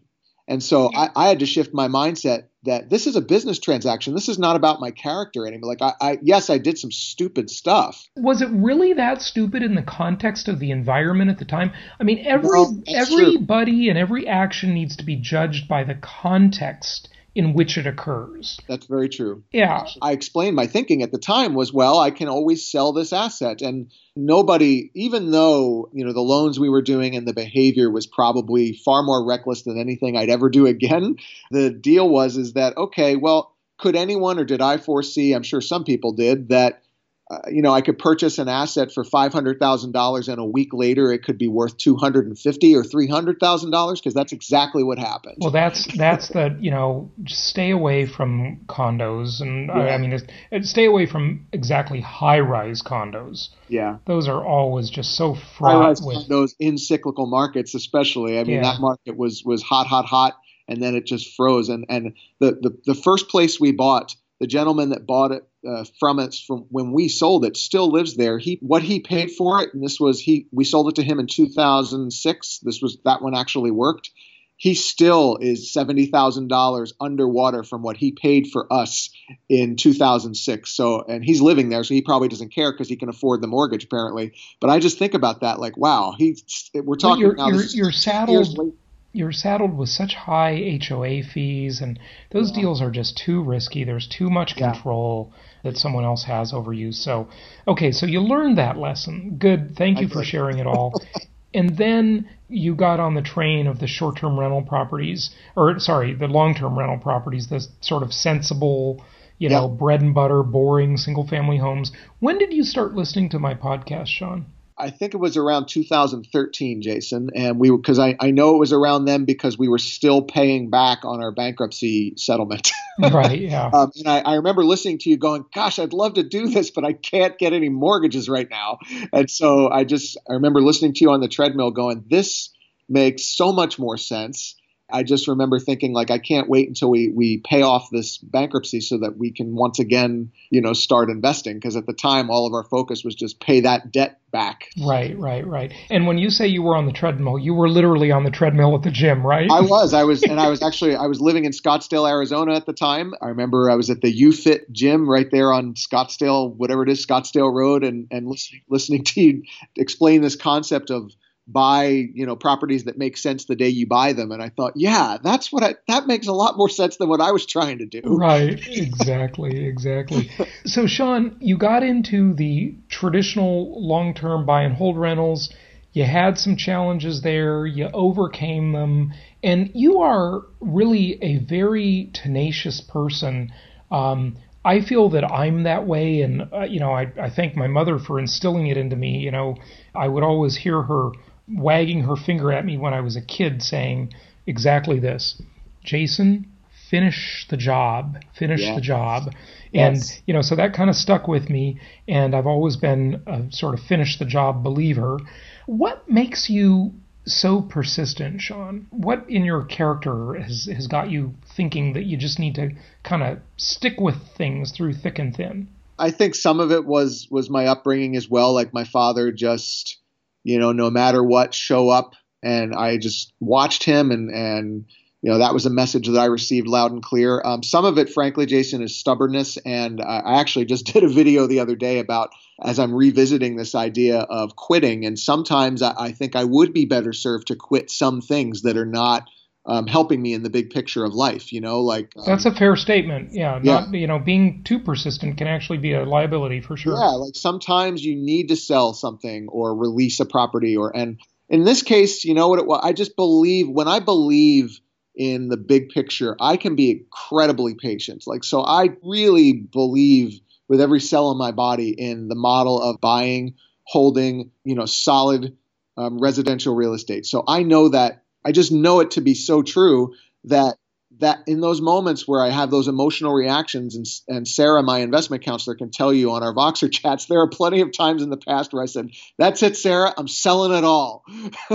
and 0.50 0.62
so 0.62 0.90
I, 0.92 1.10
I, 1.14 1.28
had 1.28 1.38
to 1.38 1.46
shift 1.46 1.72
my 1.72 1.86
mindset 1.86 2.48
that 2.64 2.90
this 2.90 3.06
is 3.06 3.14
a 3.14 3.20
business 3.20 3.60
transaction. 3.60 4.14
This 4.14 4.28
is 4.28 4.36
not 4.36 4.56
about 4.56 4.80
my 4.80 4.90
character 4.90 5.46
anymore. 5.46 5.70
Like 5.70 5.80
I, 5.80 5.92
I, 6.00 6.18
yes, 6.22 6.50
I 6.50 6.58
did 6.58 6.76
some 6.76 6.90
stupid 6.90 7.48
stuff. 7.48 8.04
Was 8.16 8.42
it 8.42 8.50
really 8.50 8.92
that 8.94 9.22
stupid 9.22 9.62
in 9.62 9.76
the 9.76 9.82
context 9.82 10.48
of 10.48 10.58
the 10.58 10.72
environment 10.72 11.30
at 11.30 11.38
the 11.38 11.44
time? 11.44 11.70
I 12.00 12.02
mean, 12.02 12.26
every 12.26 12.48
well, 12.48 12.82
everybody 12.88 13.84
true. 13.84 13.90
and 13.90 13.98
every 13.98 14.26
action 14.26 14.74
needs 14.74 14.96
to 14.96 15.04
be 15.04 15.14
judged 15.14 15.68
by 15.68 15.84
the 15.84 15.94
context 15.94 17.08
in 17.34 17.52
which 17.52 17.78
it 17.78 17.86
occurs. 17.86 18.58
That's 18.68 18.86
very 18.86 19.08
true. 19.08 19.44
Yeah. 19.52 19.86
I 20.02 20.12
explained 20.12 20.56
my 20.56 20.66
thinking 20.66 21.02
at 21.02 21.12
the 21.12 21.18
time 21.18 21.54
was, 21.54 21.72
well, 21.72 21.98
I 21.98 22.10
can 22.10 22.28
always 22.28 22.66
sell 22.66 22.92
this 22.92 23.12
asset 23.12 23.62
and 23.62 23.90
nobody 24.16 24.90
even 24.94 25.30
though, 25.30 25.88
you 25.92 26.04
know, 26.04 26.12
the 26.12 26.20
loans 26.20 26.58
we 26.58 26.68
were 26.68 26.82
doing 26.82 27.14
and 27.14 27.26
the 27.26 27.32
behavior 27.32 27.90
was 27.90 28.06
probably 28.06 28.72
far 28.72 29.02
more 29.02 29.24
reckless 29.24 29.62
than 29.62 29.78
anything 29.78 30.16
I'd 30.16 30.30
ever 30.30 30.50
do 30.50 30.66
again, 30.66 31.16
the 31.50 31.70
deal 31.70 32.08
was 32.08 32.36
is 32.36 32.54
that 32.54 32.76
okay, 32.76 33.16
well, 33.16 33.54
could 33.78 33.96
anyone 33.96 34.38
or 34.38 34.44
did 34.44 34.60
I 34.60 34.76
foresee, 34.76 35.32
I'm 35.32 35.42
sure 35.42 35.60
some 35.60 35.84
people 35.84 36.12
did, 36.12 36.48
that 36.50 36.82
uh, 37.30 37.38
you 37.48 37.62
know, 37.62 37.72
I 37.72 37.80
could 37.80 37.96
purchase 37.96 38.38
an 38.38 38.48
asset 38.48 38.90
for 38.92 39.04
five 39.04 39.32
hundred 39.32 39.60
thousand 39.60 39.92
dollars, 39.92 40.26
and 40.26 40.40
a 40.40 40.44
week 40.44 40.70
later 40.72 41.12
it 41.12 41.22
could 41.22 41.38
be 41.38 41.46
worth 41.46 41.76
two 41.76 41.94
hundred 41.94 42.26
and 42.26 42.36
fifty 42.36 42.74
or 42.74 42.82
three 42.82 43.06
hundred 43.06 43.38
thousand 43.38 43.70
dollars 43.70 44.00
because 44.00 44.14
that's 44.14 44.32
exactly 44.32 44.82
what 44.82 44.98
happened. 44.98 45.36
Well, 45.38 45.52
that's 45.52 45.86
that's 45.96 46.28
the 46.28 46.56
you 46.60 46.72
know, 46.72 47.08
stay 47.28 47.70
away 47.70 48.06
from 48.06 48.58
condos, 48.66 49.40
and 49.40 49.68
yeah. 49.68 49.74
I, 49.74 49.94
I 49.94 49.98
mean, 49.98 50.20
stay 50.62 50.86
away 50.86 51.06
from 51.06 51.46
exactly 51.52 52.00
high-rise 52.00 52.82
condos. 52.82 53.50
Yeah, 53.68 53.98
those 54.06 54.26
are 54.26 54.44
always 54.44 54.90
just 54.90 55.14
so 55.14 55.36
fraught 55.56 56.00
with 56.02 56.26
those 56.26 56.56
in 56.58 56.78
cyclical 56.78 57.26
markets, 57.26 57.76
especially. 57.76 58.40
I 58.40 58.42
mean, 58.42 58.56
yeah. 58.56 58.62
that 58.62 58.80
market 58.80 59.16
was 59.16 59.44
was 59.44 59.62
hot, 59.62 59.86
hot, 59.86 60.06
hot, 60.06 60.36
and 60.66 60.82
then 60.82 60.96
it 60.96 61.06
just 61.06 61.36
froze. 61.36 61.68
And 61.68 61.86
and 61.88 62.12
the 62.40 62.58
the, 62.60 62.76
the 62.86 62.94
first 62.94 63.28
place 63.28 63.60
we 63.60 63.70
bought 63.70 64.16
the 64.40 64.48
gentleman 64.48 64.88
that 64.88 65.06
bought 65.06 65.30
it 65.30 65.44
uh, 65.66 65.84
from 65.98 66.18
us 66.18 66.40
from 66.40 66.66
when 66.70 66.92
we 66.92 67.08
sold 67.08 67.44
it 67.44 67.56
still 67.56 67.90
lives 67.90 68.16
there. 68.16 68.38
He 68.38 68.58
what 68.60 68.82
he 68.82 69.00
paid 69.00 69.30
for 69.32 69.62
it, 69.62 69.74
and 69.74 69.82
this 69.82 70.00
was 70.00 70.20
he 70.20 70.46
we 70.52 70.64
sold 70.64 70.88
it 70.88 70.96
to 70.96 71.02
him 71.02 71.20
in 71.20 71.26
2006. 71.26 72.58
This 72.62 72.80
was 72.80 72.98
that 73.04 73.22
one 73.22 73.34
actually 73.34 73.70
worked. 73.70 74.10
He 74.56 74.74
still 74.74 75.38
is 75.40 75.72
seventy 75.72 76.06
thousand 76.06 76.48
dollars 76.48 76.92
underwater 77.00 77.62
from 77.62 77.82
what 77.82 77.96
he 77.96 78.12
paid 78.12 78.48
for 78.48 78.70
us 78.72 79.10
in 79.48 79.76
2006. 79.76 80.70
So, 80.70 81.02
and 81.02 81.24
he's 81.24 81.40
living 81.40 81.70
there, 81.70 81.82
so 81.84 81.94
he 81.94 82.02
probably 82.02 82.28
doesn't 82.28 82.54
care 82.54 82.70
because 82.70 82.88
he 82.88 82.96
can 82.96 83.08
afford 83.08 83.40
the 83.40 83.46
mortgage 83.46 83.84
apparently. 83.84 84.34
But 84.60 84.70
I 84.70 84.78
just 84.78 84.98
think 84.98 85.14
about 85.14 85.40
that, 85.40 85.60
like, 85.60 85.76
wow, 85.76 86.14
he 86.16 86.36
we're 86.74 86.96
talking 86.96 87.22
you're, 87.22 87.36
now. 87.36 87.48
You're, 87.48 87.64
you're 87.64 87.92
saddled 87.92 88.74
you're 89.12 89.32
saddled 89.32 89.76
with 89.76 89.88
such 89.88 90.14
high 90.14 90.78
HOA 90.88 91.22
fees, 91.22 91.80
and 91.80 91.98
those 92.30 92.50
yeah. 92.50 92.60
deals 92.60 92.80
are 92.80 92.90
just 92.90 93.16
too 93.16 93.42
risky. 93.42 93.84
There's 93.84 94.06
too 94.06 94.30
much 94.30 94.56
control 94.56 95.32
yeah. 95.32 95.38
That 95.62 95.76
someone 95.76 96.04
else 96.04 96.24
has 96.24 96.52
over 96.52 96.72
you. 96.72 96.92
So, 96.92 97.28
okay, 97.66 97.92
so 97.92 98.06
you 98.06 98.20
learned 98.20 98.58
that 98.58 98.76
lesson. 98.76 99.36
Good. 99.38 99.76
Thank 99.76 100.00
you 100.00 100.08
for 100.08 100.22
sharing 100.22 100.58
it 100.58 100.66
all. 100.66 100.94
and 101.54 101.76
then 101.76 102.28
you 102.48 102.74
got 102.74 103.00
on 103.00 103.14
the 103.14 103.22
train 103.22 103.66
of 103.66 103.78
the 103.78 103.86
short 103.86 104.16
term 104.16 104.38
rental 104.38 104.62
properties, 104.62 105.30
or 105.56 105.78
sorry, 105.78 106.14
the 106.14 106.28
long 106.28 106.54
term 106.54 106.78
rental 106.78 106.98
properties, 106.98 107.48
the 107.48 107.66
sort 107.80 108.02
of 108.02 108.12
sensible, 108.12 109.04
you 109.38 109.48
know, 109.48 109.68
bread 109.68 110.00
and 110.00 110.14
butter, 110.14 110.42
boring 110.42 110.96
single 110.96 111.26
family 111.26 111.58
homes. 111.58 111.92
When 112.18 112.38
did 112.38 112.52
you 112.52 112.64
start 112.64 112.94
listening 112.94 113.30
to 113.30 113.38
my 113.38 113.54
podcast, 113.54 114.08
Sean? 114.08 114.46
I 114.80 114.90
think 114.90 115.14
it 115.14 115.18
was 115.18 115.36
around 115.36 115.66
2013, 115.66 116.82
Jason, 116.82 117.30
and 117.34 117.58
we 117.58 117.70
because 117.70 117.98
I, 117.98 118.16
I 118.18 118.30
know 118.30 118.54
it 118.54 118.58
was 118.58 118.72
around 118.72 119.04
then 119.04 119.24
because 119.24 119.58
we 119.58 119.68
were 119.68 119.78
still 119.78 120.22
paying 120.22 120.70
back 120.70 121.04
on 121.04 121.22
our 121.22 121.32
bankruptcy 121.32 122.14
settlement. 122.16 122.72
right. 122.98 123.38
Yeah. 123.38 123.70
Um, 123.72 123.92
and 123.96 124.08
I, 124.08 124.20
I 124.20 124.34
remember 124.34 124.64
listening 124.64 124.98
to 124.98 125.10
you 125.10 125.16
going, 125.16 125.44
"Gosh, 125.54 125.78
I'd 125.78 125.92
love 125.92 126.14
to 126.14 126.22
do 126.22 126.48
this, 126.48 126.70
but 126.70 126.84
I 126.84 126.94
can't 126.94 127.38
get 127.38 127.52
any 127.52 127.68
mortgages 127.68 128.28
right 128.28 128.48
now." 128.48 128.78
And 129.12 129.30
so 129.30 129.70
I 129.70 129.84
just 129.84 130.16
I 130.28 130.34
remember 130.34 130.60
listening 130.60 130.94
to 130.94 131.04
you 131.04 131.10
on 131.10 131.20
the 131.20 131.28
treadmill 131.28 131.70
going, 131.70 132.04
"This 132.08 132.50
makes 132.88 133.24
so 133.24 133.52
much 133.52 133.78
more 133.78 133.96
sense." 133.96 134.56
I 134.92 135.02
just 135.02 135.28
remember 135.28 135.58
thinking 135.58 135.92
like 135.92 136.10
I 136.10 136.18
can't 136.18 136.48
wait 136.48 136.68
until 136.68 136.90
we 136.90 137.08
we 137.08 137.38
pay 137.38 137.62
off 137.62 137.88
this 137.90 138.18
bankruptcy 138.18 138.80
so 138.80 138.98
that 138.98 139.16
we 139.16 139.30
can 139.30 139.54
once 139.54 139.78
again 139.78 140.30
you 140.50 140.60
know 140.60 140.72
start 140.72 141.10
investing 141.10 141.56
because 141.56 141.76
at 141.76 141.86
the 141.86 141.92
time 141.92 142.30
all 142.30 142.46
of 142.46 142.54
our 142.54 142.64
focus 142.64 143.04
was 143.04 143.14
just 143.14 143.40
pay 143.40 143.60
that 143.60 143.92
debt 143.92 144.20
back. 144.30 144.68
Right, 144.80 145.18
right, 145.18 145.46
right. 145.46 145.72
And 145.90 146.06
when 146.06 146.18
you 146.18 146.30
say 146.30 146.46
you 146.46 146.62
were 146.62 146.76
on 146.76 146.86
the 146.86 146.92
treadmill, 146.92 147.38
you 147.38 147.54
were 147.54 147.68
literally 147.68 148.10
on 148.10 148.24
the 148.24 148.30
treadmill 148.30 148.74
at 148.74 148.82
the 148.82 148.90
gym, 148.90 149.26
right? 149.26 149.50
I 149.50 149.60
was. 149.60 149.94
I 149.94 150.04
was, 150.04 150.22
and 150.30 150.40
I 150.40 150.48
was 150.48 150.62
actually 150.62 150.96
I 150.96 151.06
was 151.06 151.20
living 151.20 151.44
in 151.44 151.52
Scottsdale, 151.52 152.08
Arizona 152.08 152.54
at 152.54 152.66
the 152.66 152.72
time. 152.72 153.14
I 153.20 153.28
remember 153.28 153.70
I 153.70 153.74
was 153.74 153.90
at 153.90 154.00
the 154.00 154.22
UFit 154.22 154.70
gym 154.70 155.08
right 155.08 155.30
there 155.30 155.52
on 155.52 155.74
Scottsdale, 155.74 156.54
whatever 156.54 156.82
it 156.82 156.88
is, 156.88 157.04
Scottsdale 157.04 157.52
Road, 157.52 157.84
and 157.84 158.06
and 158.10 158.26
listening 158.26 158.62
listening 158.68 159.04
to 159.04 159.20
you 159.20 159.42
explain 159.76 160.22
this 160.22 160.36
concept 160.36 160.90
of 160.90 161.10
buy 161.52 161.86
you 161.86 162.26
know 162.26 162.36
properties 162.36 162.84
that 162.84 162.98
make 162.98 163.16
sense 163.16 163.44
the 163.44 163.56
day 163.56 163.68
you 163.68 163.86
buy 163.86 164.12
them. 164.12 164.32
And 164.32 164.42
i 164.42 164.48
thought 164.48 164.72
yeah 164.76 165.18
that's 165.22 165.52
what 165.52 165.62
i 165.62 165.74
that 165.88 166.06
makes 166.06 166.26
a 166.26 166.32
lot 166.32 166.56
more 166.56 166.68
sense 166.68 166.96
than 166.96 167.08
what 167.08 167.20
i 167.20 167.32
was 167.32 167.46
trying 167.46 167.78
to 167.78 167.86
do. 167.86 168.02
Right. 168.04 168.60
Exactly. 168.66 169.66
Exactly. 169.66 170.30
So 170.66 170.86
sean 170.86 171.36
you 171.40 171.56
got 171.56 171.82
into 171.82 172.34
the 172.34 172.74
traditional 172.88 173.80
long-term 173.80 174.46
buy 174.46 174.62
and 174.62 174.74
hold 174.74 174.98
rentals. 174.98 175.52
You 175.92 176.04
had 176.04 176.38
some 176.38 176.56
challenges 176.56 177.22
there. 177.22 177.66
You 177.66 177.88
overcame 177.92 178.72
them. 178.72 179.12
And 179.42 179.70
you 179.74 180.00
are 180.00 180.42
really 180.60 181.18
a 181.22 181.38
very 181.38 182.10
tenacious 182.12 182.80
person. 182.80 183.52
Um, 183.90 184.36
I 184.64 184.82
feel 184.82 185.08
that 185.10 185.24
I'm 185.24 185.62
that 185.62 185.86
way, 185.86 186.20
and 186.20 186.42
uh, 186.52 186.64
you 186.64 186.80
know, 186.80 186.92
I, 186.92 187.10
I 187.20 187.30
thank 187.30 187.56
my 187.56 187.66
mother 187.66 187.98
for 187.98 188.18
instilling 188.18 188.66
it 188.66 188.76
into 188.76 188.94
me. 188.94 189.18
You 189.18 189.30
know, 189.30 189.56
I 189.94 190.06
would 190.06 190.22
always 190.22 190.54
hear 190.56 190.82
her 190.82 191.12
wagging 191.52 192.02
her 192.04 192.16
finger 192.16 192.52
at 192.52 192.64
me 192.64 192.78
when 192.78 192.94
I 192.94 193.00
was 193.00 193.16
a 193.16 193.20
kid 193.20 193.62
saying 193.62 194.12
exactly 194.46 194.98
this 194.98 195.40
Jason, 195.84 196.46
finish 196.90 197.46
the 197.48 197.56
job, 197.56 198.18
finish 198.36 198.62
yeah. 198.62 198.74
the 198.74 198.80
job. 198.80 199.32
And, 199.72 199.96
yes. 199.96 200.20
you 200.26 200.34
know, 200.34 200.42
so 200.42 200.56
that 200.56 200.74
kind 200.74 200.90
of 200.90 200.96
stuck 200.96 201.28
with 201.28 201.48
me. 201.48 201.80
And 202.08 202.34
I've 202.34 202.46
always 202.46 202.76
been 202.76 203.22
a 203.26 203.50
sort 203.50 203.74
of 203.74 203.80
finish 203.80 204.18
the 204.18 204.24
job 204.24 204.64
believer. 204.64 205.18
What 205.66 206.10
makes 206.10 206.50
you 206.50 206.92
so 207.26 207.62
persistent, 207.62 208.40
Sean? 208.40 208.88
What 208.90 209.24
in 209.28 209.44
your 209.44 209.64
character 209.64 210.34
has, 210.34 210.68
has 210.72 210.88
got 210.88 211.10
you 211.10 211.34
thinking 211.56 211.92
that 211.92 212.04
you 212.04 212.16
just 212.16 212.38
need 212.38 212.56
to 212.56 212.72
kind 213.04 213.22
of 213.22 213.38
stick 213.56 214.00
with 214.00 214.16
things 214.36 214.72
through 214.72 214.94
thick 214.94 215.18
and 215.18 215.34
thin? 215.34 215.68
I 215.98 216.10
think 216.10 216.34
some 216.34 216.60
of 216.60 216.72
it 216.72 216.86
was 216.86 217.28
was 217.30 217.50
my 217.50 217.66
upbringing 217.66 218.16
as 218.16 218.28
well. 218.28 218.54
Like 218.54 218.72
my 218.72 218.84
father 218.84 219.30
just 219.30 219.99
you 220.44 220.58
know, 220.58 220.72
no 220.72 220.90
matter 220.90 221.22
what, 221.22 221.54
show 221.54 221.88
up. 221.88 222.14
And 222.42 222.74
I 222.74 222.96
just 222.96 223.32
watched 223.40 223.84
him, 223.84 224.10
and 224.10 224.30
and 224.30 224.86
you 225.20 225.30
know 225.30 225.38
that 225.38 225.52
was 225.52 225.66
a 225.66 225.70
message 225.70 226.08
that 226.08 226.18
I 226.18 226.24
received 226.26 226.66
loud 226.66 226.90
and 226.90 227.02
clear. 227.02 227.42
Um, 227.44 227.62
some 227.62 227.84
of 227.84 227.98
it, 227.98 228.08
frankly, 228.08 228.46
Jason, 228.46 228.82
is 228.82 228.96
stubbornness, 228.96 229.58
and 229.58 230.00
I 230.00 230.40
actually 230.40 230.64
just 230.64 230.86
did 230.92 231.04
a 231.04 231.08
video 231.08 231.46
the 231.46 231.60
other 231.60 231.76
day 231.76 231.98
about 231.98 232.30
as 232.62 232.78
I'm 232.78 232.94
revisiting 232.94 233.56
this 233.56 233.74
idea 233.74 234.20
of 234.20 234.56
quitting. 234.56 235.04
And 235.06 235.18
sometimes 235.18 235.82
I, 235.82 235.94
I 235.98 236.12
think 236.12 236.36
I 236.36 236.44
would 236.44 236.72
be 236.72 236.84
better 236.84 237.12
served 237.12 237.48
to 237.48 237.56
quit 237.56 237.90
some 237.90 238.20
things 238.20 238.62
that 238.62 238.76
are 238.76 238.86
not 238.86 239.28
um, 239.66 239.86
helping 239.86 240.20
me 240.20 240.34
in 240.34 240.42
the 240.42 240.50
big 240.50 240.70
picture 240.70 241.04
of 241.04 241.14
life. 241.14 241.52
You 241.52 241.60
know, 241.60 241.80
like 241.80 242.12
um, 242.16 242.24
that's 242.26 242.46
a 242.46 242.54
fair 242.54 242.76
statement. 242.76 243.32
Yeah, 243.32 243.60
yeah. 243.62 243.80
Not, 243.80 243.94
you 243.94 244.06
know, 244.06 244.18
being 244.18 244.62
too 244.64 244.78
persistent 244.78 245.38
can 245.38 245.46
actually 245.46 245.78
be 245.78 245.92
a 245.92 246.04
liability 246.04 246.60
for 246.60 246.76
sure. 246.76 246.94
Yeah, 246.98 247.10
like 247.10 247.34
sometimes 247.34 248.04
you 248.04 248.16
need 248.16 248.48
to 248.48 248.56
sell 248.56 248.94
something 248.94 249.48
or 249.48 249.74
release 249.74 250.20
a 250.20 250.26
property, 250.26 250.76
or 250.76 250.94
and 250.96 251.18
in 251.48 251.64
this 251.64 251.82
case, 251.82 252.24
you 252.24 252.34
know 252.34 252.48
what 252.48 252.58
it 252.58 252.66
was. 252.66 252.80
I 252.82 252.92
just 252.92 253.16
believe 253.16 253.68
when 253.68 253.88
I 253.88 254.00
believe 254.00 254.80
in 255.14 255.48
the 255.48 255.56
big 255.56 255.90
picture, 255.90 256.36
I 256.40 256.56
can 256.56 256.76
be 256.76 256.90
incredibly 256.90 257.74
patient. 257.74 258.24
Like 258.26 258.44
so, 258.44 258.64
I 258.64 258.90
really 259.02 259.52
believe 259.52 260.40
with 260.68 260.80
every 260.80 261.00
cell 261.00 261.32
in 261.32 261.36
my 261.36 261.50
body 261.50 261.90
in 261.90 262.28
the 262.28 262.36
model 262.36 262.80
of 262.80 263.00
buying 263.00 263.54
holding, 263.90 264.52
you 264.64 264.76
know, 264.76 264.86
solid 264.86 265.56
um, 265.96 266.18
residential 266.20 266.76
real 266.76 266.94
estate. 266.94 267.26
So 267.26 267.42
I 267.46 267.64
know 267.64 267.88
that 267.88 268.22
I 268.44 268.52
just 268.52 268.72
know 268.72 269.00
it 269.00 269.12
to 269.12 269.20
be 269.20 269.34
so 269.34 269.62
true 269.62 270.14
that 270.44 270.76
that 271.18 271.40
in 271.46 271.60
those 271.60 271.80
moments 271.80 272.26
where 272.26 272.40
I 272.40 272.50
have 272.50 272.70
those 272.70 272.88
emotional 272.88 273.32
reactions, 273.32 273.94
and, 273.96 274.06
and 274.28 274.48
Sarah, 274.48 274.82
my 274.82 274.98
investment 275.00 275.44
counselor, 275.44 275.76
can 275.76 275.90
tell 275.90 276.12
you 276.12 276.30
on 276.32 276.42
our 276.42 276.54
Voxer 276.54 276.90
chats, 276.92 277.26
there 277.26 277.40
are 277.40 277.48
plenty 277.48 277.80
of 277.80 277.92
times 277.92 278.22
in 278.22 278.30
the 278.30 278.36
past 278.36 278.72
where 278.72 278.82
I 278.82 278.86
said, 278.86 279.10
"That's 279.38 279.62
it, 279.62 279.76
Sarah, 279.76 280.14
I'm 280.16 280.28
selling 280.28 280.72
it 280.72 280.84
all," 280.84 281.24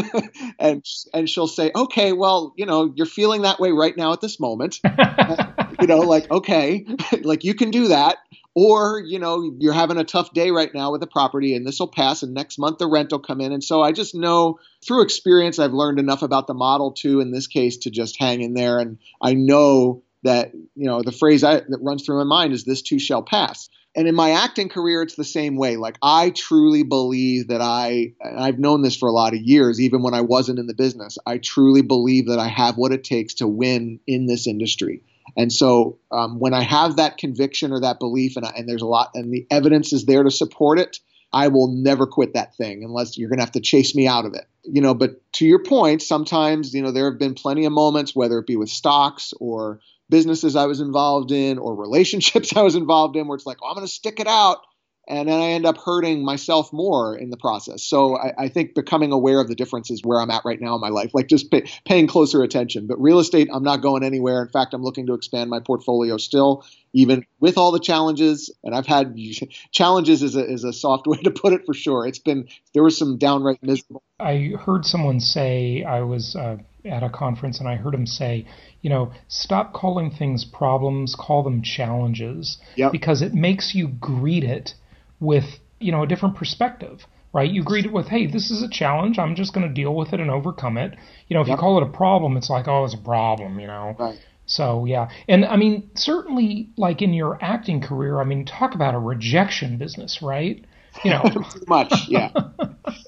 and 0.59 0.83
and 1.13 1.29
she'll 1.29 1.47
say, 1.47 1.71
"Okay, 1.75 2.13
well, 2.13 2.53
you 2.57 2.65
know, 2.65 2.91
you're 2.95 3.05
feeling 3.05 3.43
that 3.43 3.59
way 3.59 3.71
right 3.71 3.95
now 3.95 4.13
at 4.13 4.21
this 4.21 4.39
moment, 4.39 4.79
you 5.81 5.87
know, 5.87 5.99
like 5.99 6.29
okay, 6.31 6.85
like 7.21 7.43
you 7.43 7.53
can 7.53 7.71
do 7.71 7.89
that." 7.89 8.17
Or, 8.55 9.01
you 9.05 9.19
know, 9.19 9.53
you're 9.59 9.73
having 9.73 9.97
a 9.97 10.05
tough 10.05 10.33
day 10.33 10.49
right 10.49 10.73
now 10.73 10.93
with 10.93 11.03
a 11.03 11.07
property 11.07 11.55
and 11.55 11.67
this 11.67 11.79
will 11.79 11.89
pass 11.89 12.23
and 12.23 12.33
next 12.33 12.57
month 12.57 12.77
the 12.77 12.87
rent 12.87 13.11
will 13.11 13.19
come 13.19 13.41
in. 13.41 13.51
And 13.51 13.63
so 13.63 13.81
I 13.81 13.91
just 13.91 14.15
know 14.15 14.59
through 14.85 15.01
experience, 15.01 15.59
I've 15.59 15.73
learned 15.73 15.99
enough 15.99 16.21
about 16.21 16.47
the 16.47 16.53
model 16.53 16.93
too, 16.93 17.19
in 17.19 17.31
this 17.31 17.47
case, 17.47 17.77
to 17.79 17.91
just 17.91 18.17
hang 18.17 18.41
in 18.41 18.53
there. 18.53 18.79
And 18.79 18.97
I 19.21 19.33
know 19.33 20.03
that, 20.23 20.53
you 20.53 20.87
know, 20.87 21.01
the 21.01 21.11
phrase 21.11 21.43
I, 21.43 21.55
that 21.55 21.79
runs 21.81 22.05
through 22.05 22.17
my 22.19 22.23
mind 22.23 22.53
is 22.53 22.63
this 22.63 22.81
too 22.81 22.97
shall 22.97 23.21
pass. 23.21 23.67
And 23.93 24.07
in 24.07 24.15
my 24.15 24.31
acting 24.31 24.69
career, 24.69 25.01
it's 25.01 25.15
the 25.15 25.25
same 25.25 25.57
way. 25.57 25.75
Like 25.75 25.97
I 26.01 26.29
truly 26.29 26.83
believe 26.83 27.49
that 27.49 27.61
I, 27.61 28.13
I've 28.23 28.59
known 28.59 28.81
this 28.81 28.95
for 28.95 29.09
a 29.09 29.13
lot 29.13 29.33
of 29.33 29.41
years, 29.41 29.81
even 29.81 30.01
when 30.01 30.13
I 30.13 30.21
wasn't 30.21 30.59
in 30.59 30.67
the 30.67 30.73
business. 30.73 31.17
I 31.25 31.39
truly 31.39 31.81
believe 31.81 32.27
that 32.27 32.39
I 32.39 32.47
have 32.47 32.77
what 32.77 32.93
it 32.93 33.03
takes 33.03 33.35
to 33.35 33.47
win 33.47 33.99
in 34.07 34.27
this 34.27 34.47
industry. 34.47 35.03
And 35.37 35.51
so 35.51 35.99
um, 36.11 36.39
when 36.39 36.53
I 36.53 36.61
have 36.61 36.97
that 36.97 37.17
conviction 37.17 37.71
or 37.71 37.81
that 37.81 37.99
belief, 37.99 38.35
and, 38.35 38.45
I, 38.45 38.53
and 38.55 38.69
there's 38.69 38.81
a 38.81 38.87
lot, 38.87 39.11
and 39.15 39.33
the 39.33 39.45
evidence 39.49 39.93
is 39.93 40.05
there 40.05 40.23
to 40.23 40.31
support 40.31 40.79
it, 40.79 40.99
I 41.33 41.49
will 41.49 41.67
never 41.67 42.07
quit 42.07 42.33
that 42.33 42.55
thing 42.55 42.83
unless 42.83 43.17
you're 43.17 43.29
going 43.29 43.39
to 43.39 43.43
have 43.43 43.51
to 43.53 43.59
chase 43.59 43.95
me 43.95 44.07
out 44.07 44.25
of 44.25 44.33
it. 44.33 44.45
You 44.63 44.81
know, 44.81 44.93
but 44.93 45.21
to 45.33 45.45
your 45.45 45.61
point, 45.63 46.01
sometimes, 46.01 46.73
you 46.73 46.81
know, 46.81 46.91
there 46.91 47.09
have 47.09 47.19
been 47.19 47.33
plenty 47.33 47.65
of 47.65 47.73
moments, 47.73 48.15
whether 48.15 48.39
it 48.39 48.47
be 48.47 48.55
with 48.55 48.69
stocks 48.69 49.33
or 49.39 49.79
businesses 50.09 50.55
I 50.55 50.65
was 50.67 50.79
involved 50.79 51.31
in 51.31 51.57
or 51.57 51.75
relationships 51.75 52.53
I 52.55 52.61
was 52.61 52.75
involved 52.75 53.15
in, 53.15 53.27
where 53.27 53.35
it's 53.35 53.45
like, 53.45 53.57
oh, 53.61 53.67
I'm 53.67 53.75
going 53.75 53.85
to 53.87 53.91
stick 53.91 54.19
it 54.19 54.27
out 54.27 54.59
and 55.07 55.29
then 55.29 55.39
I 55.39 55.51
end 55.51 55.65
up 55.65 55.77
hurting 55.77 56.23
myself 56.23 56.73
more 56.73 57.15
in 57.15 57.29
the 57.29 57.37
process. 57.37 57.83
So 57.83 58.17
I, 58.17 58.33
I, 58.37 58.47
think 58.47 58.73
becoming 58.73 59.11
aware 59.11 59.39
of 59.39 59.47
the 59.47 59.55
differences 59.55 60.01
where 60.03 60.19
I'm 60.19 60.31
at 60.31 60.43
right 60.45 60.59
now 60.59 60.75
in 60.75 60.81
my 60.81 60.89
life, 60.89 61.11
like 61.13 61.27
just 61.27 61.51
pay, 61.51 61.65
paying 61.85 62.07
closer 62.07 62.41
attention. 62.43 62.87
But 62.87 62.99
real 62.99 63.19
estate, 63.19 63.49
I'm 63.53 63.63
not 63.63 63.81
going 63.81 64.03
anywhere. 64.03 64.41
In 64.41 64.49
fact, 64.49 64.73
I'm 64.73 64.81
looking 64.81 65.07
to 65.07 65.13
expand 65.13 65.49
my 65.49 65.59
portfolio 65.59 66.17
still, 66.17 66.65
even 66.93 67.25
with 67.39 67.57
all 67.57 67.71
the 67.71 67.79
challenges. 67.79 68.51
And 68.63 68.73
I've 68.73 68.87
had 68.87 69.15
challenges 69.71 70.23
is 70.23 70.35
a, 70.35 70.45
is 70.45 70.63
a 70.63 70.73
soft 70.73 71.07
way 71.07 71.17
to 71.17 71.31
put 71.31 71.53
it 71.53 71.65
for 71.65 71.73
sure. 71.73 72.07
It's 72.07 72.19
been 72.19 72.47
there 72.73 72.83
was 72.83 72.97
some 72.97 73.17
downright 73.17 73.61
miserable. 73.61 74.03
I 74.19 74.53
heard 74.59 74.85
someone 74.85 75.19
say 75.19 75.83
I 75.83 76.01
was. 76.01 76.35
Uh, 76.35 76.57
at 76.85 77.01
a 77.01 77.09
conference 77.09 77.59
and 77.59 77.67
I 77.67 77.77
heard 77.77 77.95
him 77.95 78.05
say, 78.05 78.45
you 78.83 78.91
know, 78.91 79.11
stop 79.27 79.73
calling 79.73 80.11
things 80.11 80.45
problems, 80.45 81.15
call 81.15 81.41
them 81.41 81.63
challenges. 81.63 82.59
Yep. 82.75 82.91
Because 82.91 83.23
it 83.23 83.33
makes 83.33 83.73
you 83.73 83.87
greet 83.87 84.43
it 84.43 84.75
with 85.19 85.59
you 85.79 85.91
know 85.91 86.03
a 86.03 86.07
different 86.07 86.35
perspective 86.35 87.05
right? 87.35 87.51
You 87.51 87.63
greet 87.63 87.85
it 87.85 87.91
with 87.91 88.07
hey 88.07 88.25
this 88.27 88.49
is 88.49 88.63
a 88.63 88.69
challenge. 88.69 89.19
I'm 89.19 89.35
just 89.35 89.53
going 89.53 89.67
to 89.67 89.73
deal 89.73 89.93
with 89.93 90.13
it 90.13 90.21
and 90.21 90.31
overcome 90.31 90.77
it. 90.77 90.95
You 91.27 91.35
know 91.35 91.41
if 91.41 91.47
yep. 91.47 91.57
you 91.57 91.59
call 91.59 91.77
it 91.77 91.83
a 91.83 91.91
problem 91.91 92.37
it's 92.37 92.49
like 92.49 92.67
oh 92.67 92.85
it's 92.85 92.93
a 92.93 92.97
problem 92.97 93.59
you 93.59 93.67
know? 93.67 93.95
Right. 93.99 94.19
so 94.45 94.85
yeah. 94.85 95.09
And 95.27 95.45
i 95.45 95.57
mean 95.57 95.89
certainly 95.95 96.69
like 96.77 97.01
in 97.01 97.13
your 97.13 97.37
acting 97.41 97.81
career 97.81 98.19
i 98.19 98.23
mean 98.23 98.45
talk 98.45 98.73
about 98.73 98.95
a 98.95 98.99
rejection 98.99 99.77
business 99.77 100.21
right? 100.21 100.63
You 101.03 101.11
know. 101.11 101.23
Too 101.33 101.43
much 101.67 102.07
yeah. 102.07 102.31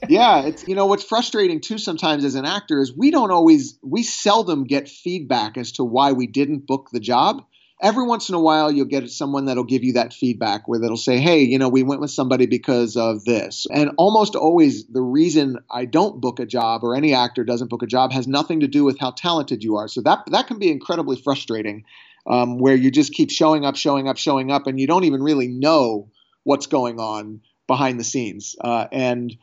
Yeah 0.09 0.45
it's 0.45 0.67
you 0.67 0.75
know 0.75 0.87
what's 0.87 1.05
frustrating 1.05 1.61
too 1.61 1.77
sometimes 1.77 2.25
as 2.25 2.35
an 2.35 2.45
actor 2.45 2.81
is 2.81 2.95
we 2.95 3.11
don't 3.11 3.31
always 3.31 3.79
we 3.81 4.03
seldom 4.03 4.65
get 4.65 4.89
feedback 4.89 5.57
as 5.57 5.71
to 5.73 5.83
why 5.83 6.11
we 6.11 6.27
didn't 6.27 6.67
book 6.67 6.89
the 6.91 6.99
job 6.99 7.45
every 7.81 8.05
once 8.05 8.29
in 8.29 8.35
a 8.35 8.39
while 8.39 8.71
you'll 8.71 8.85
get 8.85 9.09
someone 9.09 9.45
that'll 9.45 9.63
give 9.63 9.83
you 9.83 9.93
that 9.93 10.13
feedback 10.13 10.67
where 10.67 10.79
they'll 10.79 10.97
say 10.97 11.17
hey 11.17 11.41
you 11.41 11.57
know 11.57 11.69
we 11.69 11.83
went 11.83 12.01
with 12.01 12.11
somebody 12.11 12.45
because 12.45 12.95
of 12.97 13.23
this. 13.25 13.67
And 13.71 13.91
almost 13.97 14.35
always 14.35 14.85
the 14.87 15.01
reason 15.01 15.57
i 15.69 15.85
don't 15.85 16.21
book 16.21 16.39
a 16.39 16.45
job 16.45 16.83
or 16.83 16.95
any 16.95 17.13
actor 17.13 17.43
doesn't 17.43 17.69
book 17.69 17.83
a 17.83 17.87
job 17.87 18.11
has 18.11 18.27
nothing 18.27 18.61
to 18.61 18.67
do 18.67 18.83
with 18.83 18.99
how 18.99 19.11
talented 19.11 19.63
you 19.63 19.77
are. 19.77 19.87
So 19.87 20.01
that 20.01 20.23
that 20.31 20.47
can 20.47 20.59
be 20.59 20.71
incredibly 20.71 21.17
frustrating 21.17 21.83
um, 22.25 22.59
where 22.59 22.75
you 22.75 22.91
just 22.91 23.13
keep 23.13 23.31
showing 23.31 23.65
up 23.65 23.75
showing 23.75 24.07
up 24.07 24.17
showing 24.17 24.51
up 24.51 24.67
and 24.67 24.79
you 24.79 24.87
don't 24.87 25.05
even 25.05 25.23
really 25.23 25.47
know 25.47 26.09
what's 26.43 26.67
going 26.67 26.99
on 26.99 27.41
behind 27.67 27.99
the 27.99 28.03
scenes. 28.03 28.55
Uh, 28.59 28.87
and 28.91 29.35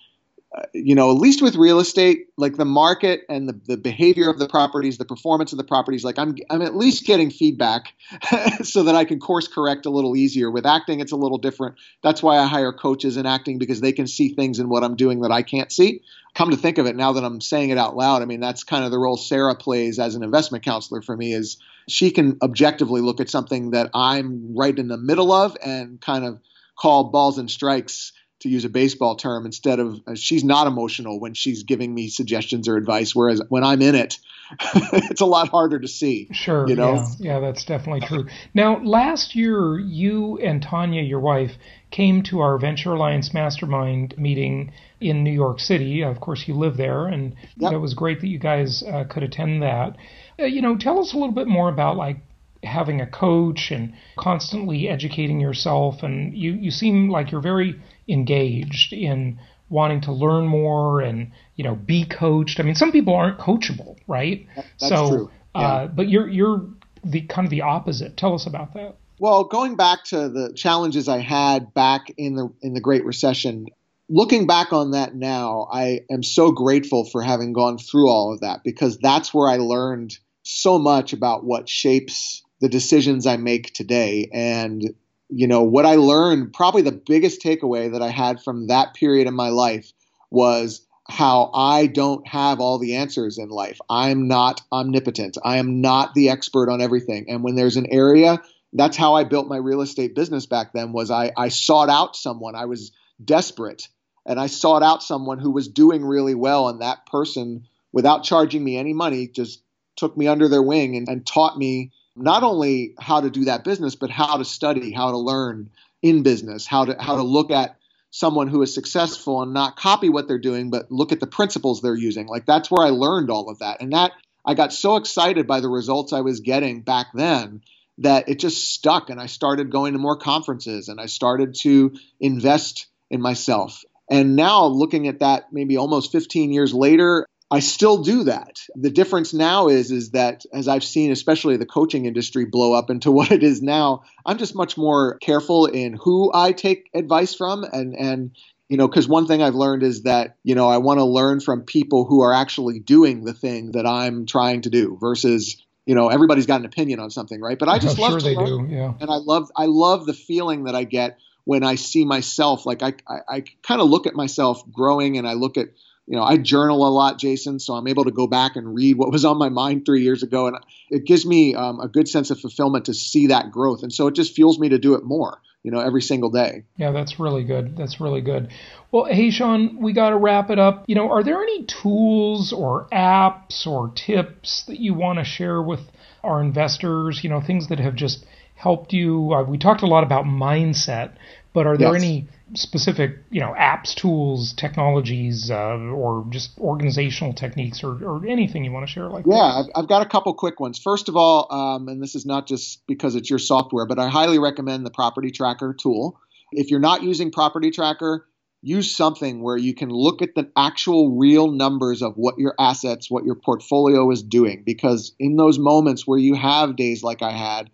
you 0.72 0.94
know, 0.94 1.10
at 1.10 1.16
least 1.16 1.42
with 1.42 1.56
real 1.56 1.80
estate, 1.80 2.28
like 2.36 2.56
the 2.56 2.64
market 2.64 3.22
and 3.28 3.48
the, 3.48 3.58
the 3.66 3.76
behavior 3.76 4.30
of 4.30 4.38
the 4.38 4.48
properties, 4.48 4.98
the 4.98 5.04
performance 5.04 5.52
of 5.52 5.58
the 5.58 5.64
properties, 5.64 6.04
like 6.04 6.18
I'm, 6.18 6.36
I'm 6.50 6.62
at 6.62 6.76
least 6.76 7.06
getting 7.06 7.30
feedback 7.30 7.92
so 8.62 8.84
that 8.84 8.94
I 8.94 9.04
can 9.04 9.18
course 9.18 9.48
correct 9.48 9.86
a 9.86 9.90
little 9.90 10.16
easier. 10.16 10.50
With 10.50 10.66
acting, 10.66 11.00
it's 11.00 11.12
a 11.12 11.16
little 11.16 11.38
different. 11.38 11.76
That's 12.02 12.22
why 12.22 12.38
I 12.38 12.46
hire 12.46 12.72
coaches 12.72 13.16
in 13.16 13.26
acting 13.26 13.58
because 13.58 13.80
they 13.80 13.92
can 13.92 14.06
see 14.06 14.28
things 14.28 14.58
in 14.60 14.68
what 14.68 14.84
I'm 14.84 14.96
doing 14.96 15.22
that 15.22 15.32
I 15.32 15.42
can't 15.42 15.72
see. 15.72 16.02
Come 16.34 16.50
to 16.50 16.56
think 16.56 16.78
of 16.78 16.86
it, 16.86 16.96
now 16.96 17.12
that 17.12 17.24
I'm 17.24 17.40
saying 17.40 17.70
it 17.70 17.78
out 17.78 17.96
loud, 17.96 18.22
I 18.22 18.24
mean, 18.24 18.40
that's 18.40 18.64
kind 18.64 18.84
of 18.84 18.90
the 18.90 18.98
role 18.98 19.16
Sarah 19.16 19.54
plays 19.54 19.98
as 19.98 20.14
an 20.14 20.22
investment 20.22 20.64
counselor 20.64 21.00
for 21.00 21.16
me 21.16 21.32
is 21.32 21.58
she 21.88 22.10
can 22.10 22.38
objectively 22.42 23.00
look 23.00 23.20
at 23.20 23.30
something 23.30 23.70
that 23.70 23.90
I'm 23.94 24.56
right 24.56 24.76
in 24.76 24.88
the 24.88 24.96
middle 24.96 25.32
of 25.32 25.56
and 25.64 26.00
kind 26.00 26.24
of 26.24 26.40
call 26.76 27.04
balls 27.04 27.38
and 27.38 27.50
strikes 27.50 28.12
to 28.44 28.50
use 28.50 28.64
a 28.64 28.68
baseball 28.68 29.16
term, 29.16 29.46
instead 29.46 29.80
of 29.80 30.00
uh, 30.06 30.14
she's 30.14 30.44
not 30.44 30.66
emotional 30.66 31.18
when 31.18 31.32
she's 31.32 31.62
giving 31.62 31.94
me 31.94 32.08
suggestions 32.08 32.68
or 32.68 32.76
advice. 32.76 33.14
Whereas 33.14 33.42
when 33.48 33.64
I'm 33.64 33.80
in 33.80 33.94
it, 33.94 34.18
it's 34.74 35.22
a 35.22 35.26
lot 35.26 35.48
harder 35.48 35.78
to 35.78 35.88
see. 35.88 36.28
Sure. 36.30 36.68
You 36.68 36.76
know? 36.76 36.94
Yeah, 36.94 37.04
yeah, 37.18 37.40
that's 37.40 37.64
definitely 37.64 38.06
true. 38.06 38.26
Now, 38.52 38.82
last 38.84 39.34
year, 39.34 39.78
you 39.78 40.38
and 40.38 40.62
Tanya, 40.62 41.00
your 41.00 41.20
wife, 41.20 41.52
came 41.90 42.22
to 42.24 42.40
our 42.40 42.58
Venture 42.58 42.92
Alliance 42.92 43.32
Mastermind 43.32 44.14
meeting 44.18 44.72
in 45.00 45.24
New 45.24 45.32
York 45.32 45.58
City. 45.58 46.02
Of 46.02 46.20
course, 46.20 46.46
you 46.46 46.54
live 46.54 46.76
there, 46.76 47.06
and 47.06 47.34
yep. 47.56 47.72
it 47.72 47.78
was 47.78 47.94
great 47.94 48.20
that 48.20 48.28
you 48.28 48.38
guys 48.38 48.82
uh, 48.82 49.04
could 49.04 49.22
attend 49.22 49.62
that. 49.62 49.96
Uh, 50.38 50.44
you 50.44 50.60
know, 50.60 50.76
tell 50.76 51.00
us 51.00 51.14
a 51.14 51.16
little 51.16 51.34
bit 51.34 51.48
more 51.48 51.70
about 51.70 51.96
like 51.96 52.18
having 52.64 53.00
a 53.00 53.06
coach 53.06 53.70
and 53.70 53.94
constantly 54.16 54.88
educating 54.88 55.40
yourself. 55.40 56.02
And 56.02 56.34
you, 56.34 56.52
you 56.52 56.70
seem 56.70 57.08
like 57.10 57.30
you're 57.30 57.40
very 57.40 57.80
engaged 58.08 58.92
in 58.92 59.38
wanting 59.68 60.00
to 60.02 60.12
learn 60.12 60.46
more 60.46 61.00
and 61.00 61.32
you 61.56 61.64
know 61.64 61.74
be 61.74 62.04
coached. 62.04 62.60
I 62.60 62.62
mean, 62.62 62.74
some 62.74 62.92
people 62.92 63.14
aren't 63.14 63.38
coachable, 63.38 63.96
right? 64.06 64.46
That's 64.56 64.88
so, 64.88 65.08
true. 65.08 65.30
Uh, 65.54 65.58
yeah. 65.58 65.66
Uh, 65.66 65.86
but 65.88 66.08
you're 66.08 66.28
you're 66.28 66.66
the 67.04 67.22
kind 67.22 67.46
of 67.46 67.50
the 67.50 67.62
opposite. 67.62 68.16
Tell 68.16 68.34
us 68.34 68.46
about 68.46 68.74
that. 68.74 68.96
Well, 69.18 69.44
going 69.44 69.76
back 69.76 70.04
to 70.06 70.28
the 70.28 70.52
challenges 70.54 71.08
I 71.08 71.18
had 71.18 71.72
back 71.74 72.12
in 72.16 72.34
the 72.34 72.52
in 72.62 72.74
the 72.74 72.80
Great 72.80 73.04
Recession, 73.04 73.66
looking 74.08 74.46
back 74.46 74.72
on 74.72 74.92
that 74.92 75.14
now, 75.14 75.68
I 75.72 76.00
am 76.10 76.22
so 76.22 76.52
grateful 76.52 77.04
for 77.04 77.22
having 77.22 77.52
gone 77.52 77.78
through 77.78 78.08
all 78.08 78.32
of 78.32 78.40
that 78.40 78.64
because 78.64 78.98
that's 78.98 79.32
where 79.32 79.48
I 79.48 79.56
learned 79.56 80.18
so 80.44 80.78
much 80.78 81.12
about 81.12 81.44
what 81.44 81.68
shapes 81.68 82.42
the 82.60 82.68
decisions 82.68 83.26
I 83.26 83.36
make 83.36 83.72
today. 83.72 84.30
And 84.32 84.94
you 85.28 85.46
know, 85.46 85.62
what 85.62 85.86
I 85.86 85.96
learned, 85.96 86.52
probably 86.52 86.82
the 86.82 86.92
biggest 86.92 87.42
takeaway 87.42 87.92
that 87.92 88.02
I 88.02 88.10
had 88.10 88.42
from 88.42 88.68
that 88.68 88.94
period 88.94 89.26
in 89.26 89.34
my 89.34 89.48
life 89.48 89.92
was 90.30 90.86
how 91.08 91.50
I 91.52 91.86
don't 91.86 92.26
have 92.26 92.60
all 92.60 92.78
the 92.78 92.96
answers 92.96 93.38
in 93.38 93.48
life. 93.48 93.78
I'm 93.90 94.28
not 94.28 94.62
omnipotent. 94.72 95.36
I 95.44 95.58
am 95.58 95.80
not 95.80 96.14
the 96.14 96.30
expert 96.30 96.70
on 96.70 96.80
everything. 96.80 97.26
And 97.28 97.42
when 97.42 97.56
there's 97.56 97.76
an 97.76 97.86
area, 97.90 98.40
that's 98.72 98.96
how 98.96 99.14
I 99.14 99.24
built 99.24 99.48
my 99.48 99.56
real 99.56 99.82
estate 99.82 100.14
business 100.14 100.46
back 100.46 100.72
then 100.72 100.92
was 100.92 101.10
I, 101.10 101.32
I 101.36 101.48
sought 101.48 101.90
out 101.90 102.16
someone. 102.16 102.54
I 102.54 102.64
was 102.64 102.92
desperate 103.22 103.88
and 104.26 104.40
I 104.40 104.46
sought 104.46 104.82
out 104.82 105.02
someone 105.02 105.38
who 105.38 105.50
was 105.50 105.68
doing 105.68 106.04
really 106.04 106.34
well. 106.34 106.68
And 106.68 106.80
that 106.80 107.06
person, 107.06 107.66
without 107.92 108.24
charging 108.24 108.64
me 108.64 108.78
any 108.78 108.94
money, 108.94 109.28
just 109.28 109.62
took 109.96 110.16
me 110.16 110.26
under 110.26 110.48
their 110.48 110.62
wing 110.62 110.96
and, 110.96 111.08
and 111.08 111.26
taught 111.26 111.58
me 111.58 111.92
not 112.16 112.42
only 112.42 112.94
how 112.98 113.20
to 113.20 113.30
do 113.30 113.46
that 113.46 113.64
business, 113.64 113.94
but 113.94 114.10
how 114.10 114.36
to 114.36 114.44
study, 114.44 114.92
how 114.92 115.10
to 115.10 115.18
learn 115.18 115.70
in 116.02 116.22
business, 116.22 116.66
how 116.66 116.84
to 116.84 116.96
how 117.00 117.16
to 117.16 117.22
look 117.22 117.50
at 117.50 117.76
someone 118.10 118.46
who 118.46 118.62
is 118.62 118.72
successful 118.72 119.42
and 119.42 119.52
not 119.52 119.76
copy 119.76 120.08
what 120.08 120.28
they're 120.28 120.38
doing, 120.38 120.70
but 120.70 120.90
look 120.90 121.10
at 121.10 121.18
the 121.18 121.26
principles 121.26 121.80
they're 121.80 121.96
using. 121.96 122.28
Like 122.28 122.46
that's 122.46 122.70
where 122.70 122.86
I 122.86 122.90
learned 122.90 123.30
all 123.30 123.48
of 123.48 123.58
that. 123.58 123.80
And 123.80 123.92
that 123.92 124.12
I 124.46 124.54
got 124.54 124.72
so 124.72 124.96
excited 124.96 125.48
by 125.48 125.60
the 125.60 125.68
results 125.68 126.12
I 126.12 126.20
was 126.20 126.40
getting 126.40 126.82
back 126.82 127.08
then 127.14 127.62
that 127.98 128.28
it 128.28 128.38
just 128.38 128.72
stuck 128.72 129.10
and 129.10 129.20
I 129.20 129.26
started 129.26 129.70
going 129.70 129.94
to 129.94 129.98
more 129.98 130.16
conferences 130.16 130.88
and 130.88 131.00
I 131.00 131.06
started 131.06 131.56
to 131.62 131.96
invest 132.20 132.86
in 133.10 133.20
myself. 133.20 133.82
And 134.10 134.36
now 134.36 134.66
looking 134.66 135.08
at 135.08 135.20
that 135.20 135.52
maybe 135.52 135.76
almost 135.76 136.12
15 136.12 136.52
years 136.52 136.74
later, 136.74 137.26
I 137.54 137.60
still 137.60 138.02
do 138.02 138.24
that. 138.24 138.60
The 138.74 138.90
difference 138.90 139.32
now 139.32 139.68
is 139.68 139.90
is 139.90 140.10
that 140.10 140.44
as 140.52 140.68
I've 140.68 140.84
seen 140.84 141.12
especially 141.12 141.56
the 141.56 141.66
coaching 141.66 142.06
industry 142.06 142.44
blow 142.44 142.72
up 142.72 142.90
into 142.90 143.10
what 143.18 143.30
it 143.30 143.42
is 143.42 143.62
now, 143.62 144.02
I'm 144.26 144.38
just 144.38 144.54
much 144.54 144.76
more 144.76 145.18
careful 145.18 145.66
in 145.66 145.94
who 145.94 146.30
I 146.34 146.52
take 146.52 146.90
advice 146.94 147.34
from 147.34 147.64
and 147.64 147.94
and 147.94 148.30
you 148.68 148.76
know 148.76 148.88
cuz 148.88 149.06
one 149.08 149.26
thing 149.26 149.42
I've 149.42 149.54
learned 149.54 149.82
is 149.82 150.02
that, 150.02 150.36
you 150.44 150.54
know, 150.54 150.68
I 150.68 150.78
want 150.78 150.98
to 150.98 151.04
learn 151.04 151.40
from 151.40 151.62
people 151.62 152.04
who 152.04 152.22
are 152.22 152.32
actually 152.32 152.80
doing 152.80 153.24
the 153.24 153.34
thing 153.34 153.72
that 153.72 153.86
I'm 153.86 154.26
trying 154.26 154.62
to 154.62 154.70
do 154.70 154.96
versus 155.00 155.56
you 155.86 155.94
know 155.94 156.08
everybody's 156.08 156.46
got 156.46 156.60
an 156.60 156.66
opinion 156.66 156.98
on 156.98 157.10
something 157.10 157.40
right 157.42 157.58
but 157.58 157.68
i 157.68 157.78
just 157.78 157.98
I'm 157.98 158.02
love 158.02 158.10
sure 158.12 158.20
to 158.20 158.24
they 158.24 158.36
learn. 158.36 158.68
do. 158.68 158.74
Yeah. 158.74 158.94
and 159.00 159.10
i 159.10 159.16
love 159.16 159.50
i 159.54 159.66
love 159.66 160.06
the 160.06 160.14
feeling 160.14 160.64
that 160.64 160.74
i 160.74 160.84
get 160.84 161.18
when 161.44 161.62
i 161.62 161.74
see 161.74 162.06
myself 162.06 162.64
like 162.64 162.82
i 162.82 162.94
i, 163.06 163.18
I 163.28 163.44
kind 163.62 163.82
of 163.82 163.90
look 163.90 164.06
at 164.06 164.14
myself 164.14 164.62
growing 164.72 165.18
and 165.18 165.28
i 165.28 165.34
look 165.34 165.58
at 165.58 165.68
you 166.06 166.16
know 166.16 166.22
i 166.22 166.36
journal 166.36 166.86
a 166.86 166.90
lot 166.90 167.18
jason 167.18 167.58
so 167.58 167.74
i'm 167.74 167.86
able 167.86 168.04
to 168.04 168.10
go 168.10 168.26
back 168.26 168.56
and 168.56 168.74
read 168.74 168.96
what 168.96 169.10
was 169.10 169.24
on 169.24 169.38
my 169.38 169.48
mind 169.48 169.84
three 169.84 170.02
years 170.02 170.22
ago 170.22 170.46
and 170.46 170.56
it 170.90 171.04
gives 171.04 171.24
me 171.24 171.54
um, 171.54 171.80
a 171.80 171.88
good 171.88 172.08
sense 172.08 172.30
of 172.30 172.38
fulfillment 172.38 172.86
to 172.86 172.94
see 172.94 173.28
that 173.28 173.50
growth 173.50 173.82
and 173.82 173.92
so 173.92 174.06
it 174.06 174.14
just 174.14 174.34
fuels 174.34 174.58
me 174.58 174.68
to 174.68 174.78
do 174.78 174.94
it 174.94 175.04
more 175.04 175.40
you 175.64 175.70
know 175.70 175.80
every 175.80 176.02
single 176.02 176.30
day 176.30 176.62
Yeah, 176.76 176.92
that's 176.92 177.18
really 177.18 177.42
good. 177.42 177.76
That's 177.76 178.00
really 178.00 178.20
good. 178.20 178.50
Well, 178.92 179.06
hey, 179.06 179.30
Sean, 179.30 179.80
we 179.80 179.92
got 179.92 180.10
to 180.10 180.16
wrap 180.16 180.50
it 180.50 180.58
up. 180.58 180.84
You 180.86 180.94
know, 180.94 181.10
are 181.10 181.24
there 181.24 181.42
any 181.42 181.64
tools 181.64 182.52
or 182.52 182.86
apps 182.92 183.66
or 183.66 183.90
tips 183.94 184.64
that 184.68 184.78
you 184.78 184.94
want 184.94 185.18
to 185.18 185.24
share 185.24 185.60
with 185.60 185.80
our 186.22 186.40
investors? 186.40 187.24
You 187.24 187.30
know, 187.30 187.40
things 187.40 187.68
that 187.68 187.80
have 187.80 187.96
just 187.96 188.24
helped 188.54 188.92
you. 188.92 189.32
Uh, 189.32 189.42
we 189.42 189.58
talked 189.58 189.82
a 189.82 189.86
lot 189.86 190.04
about 190.04 190.26
mindset, 190.26 191.16
but 191.54 191.66
are 191.66 191.78
there 191.78 191.92
Yes. 191.92 192.02
any 192.02 192.28
specific, 192.54 193.16
you 193.30 193.40
know, 193.40 193.54
apps, 193.56 193.94
tools, 193.94 194.52
technologies, 194.52 195.50
uh, 195.50 195.78
or 195.78 196.26
just 196.28 196.58
organizational 196.58 197.32
techniques, 197.32 197.82
or, 197.82 198.04
or 198.04 198.26
anything 198.26 198.64
you 198.64 198.72
want 198.72 198.86
to 198.86 198.92
share 198.92 199.08
like 199.08 199.24
that? 199.24 199.30
Yeah, 199.30 199.60
I've, 199.60 199.66
I've 199.74 199.88
got 199.88 200.02
a 200.02 200.08
couple 200.08 200.34
quick 200.34 200.60
ones. 200.60 200.78
First 200.78 201.08
of 201.08 201.16
all, 201.16 201.50
um, 201.50 201.88
and 201.88 202.02
this 202.02 202.14
is 202.14 202.26
not 202.26 202.46
just 202.46 202.86
because 202.86 203.14
it's 203.14 203.30
your 203.30 203.38
software, 203.38 203.86
but 203.86 203.98
I 203.98 204.08
highly 204.08 204.38
recommend 204.38 204.84
the 204.84 204.90
Property 204.90 205.30
Tracker 205.30 205.72
tool. 205.72 206.20
If 206.52 206.70
you're 206.70 206.80
not 206.80 207.02
using 207.02 207.30
Property 207.30 207.70
Tracker, 207.70 208.26
use 208.60 208.94
something 208.94 209.42
where 209.42 209.56
you 209.56 209.74
can 209.74 209.90
look 209.90 210.22
at 210.22 210.34
the 210.34 210.50
actual 210.56 211.16
real 211.16 211.50
numbers 211.50 212.02
of 212.02 212.16
what 212.16 212.38
your 212.38 212.54
assets, 212.58 213.10
what 213.10 213.24
your 213.24 213.34
portfolio 213.34 214.10
is 214.10 214.22
doing. 214.22 214.62
Because 214.64 215.14
in 215.18 215.36
those 215.36 215.58
moments 215.58 216.06
where 216.06 216.18
you 216.18 216.34
have 216.34 216.76
days 216.76 217.02
like 217.02 217.22
I 217.22 217.32
had, 217.32 217.70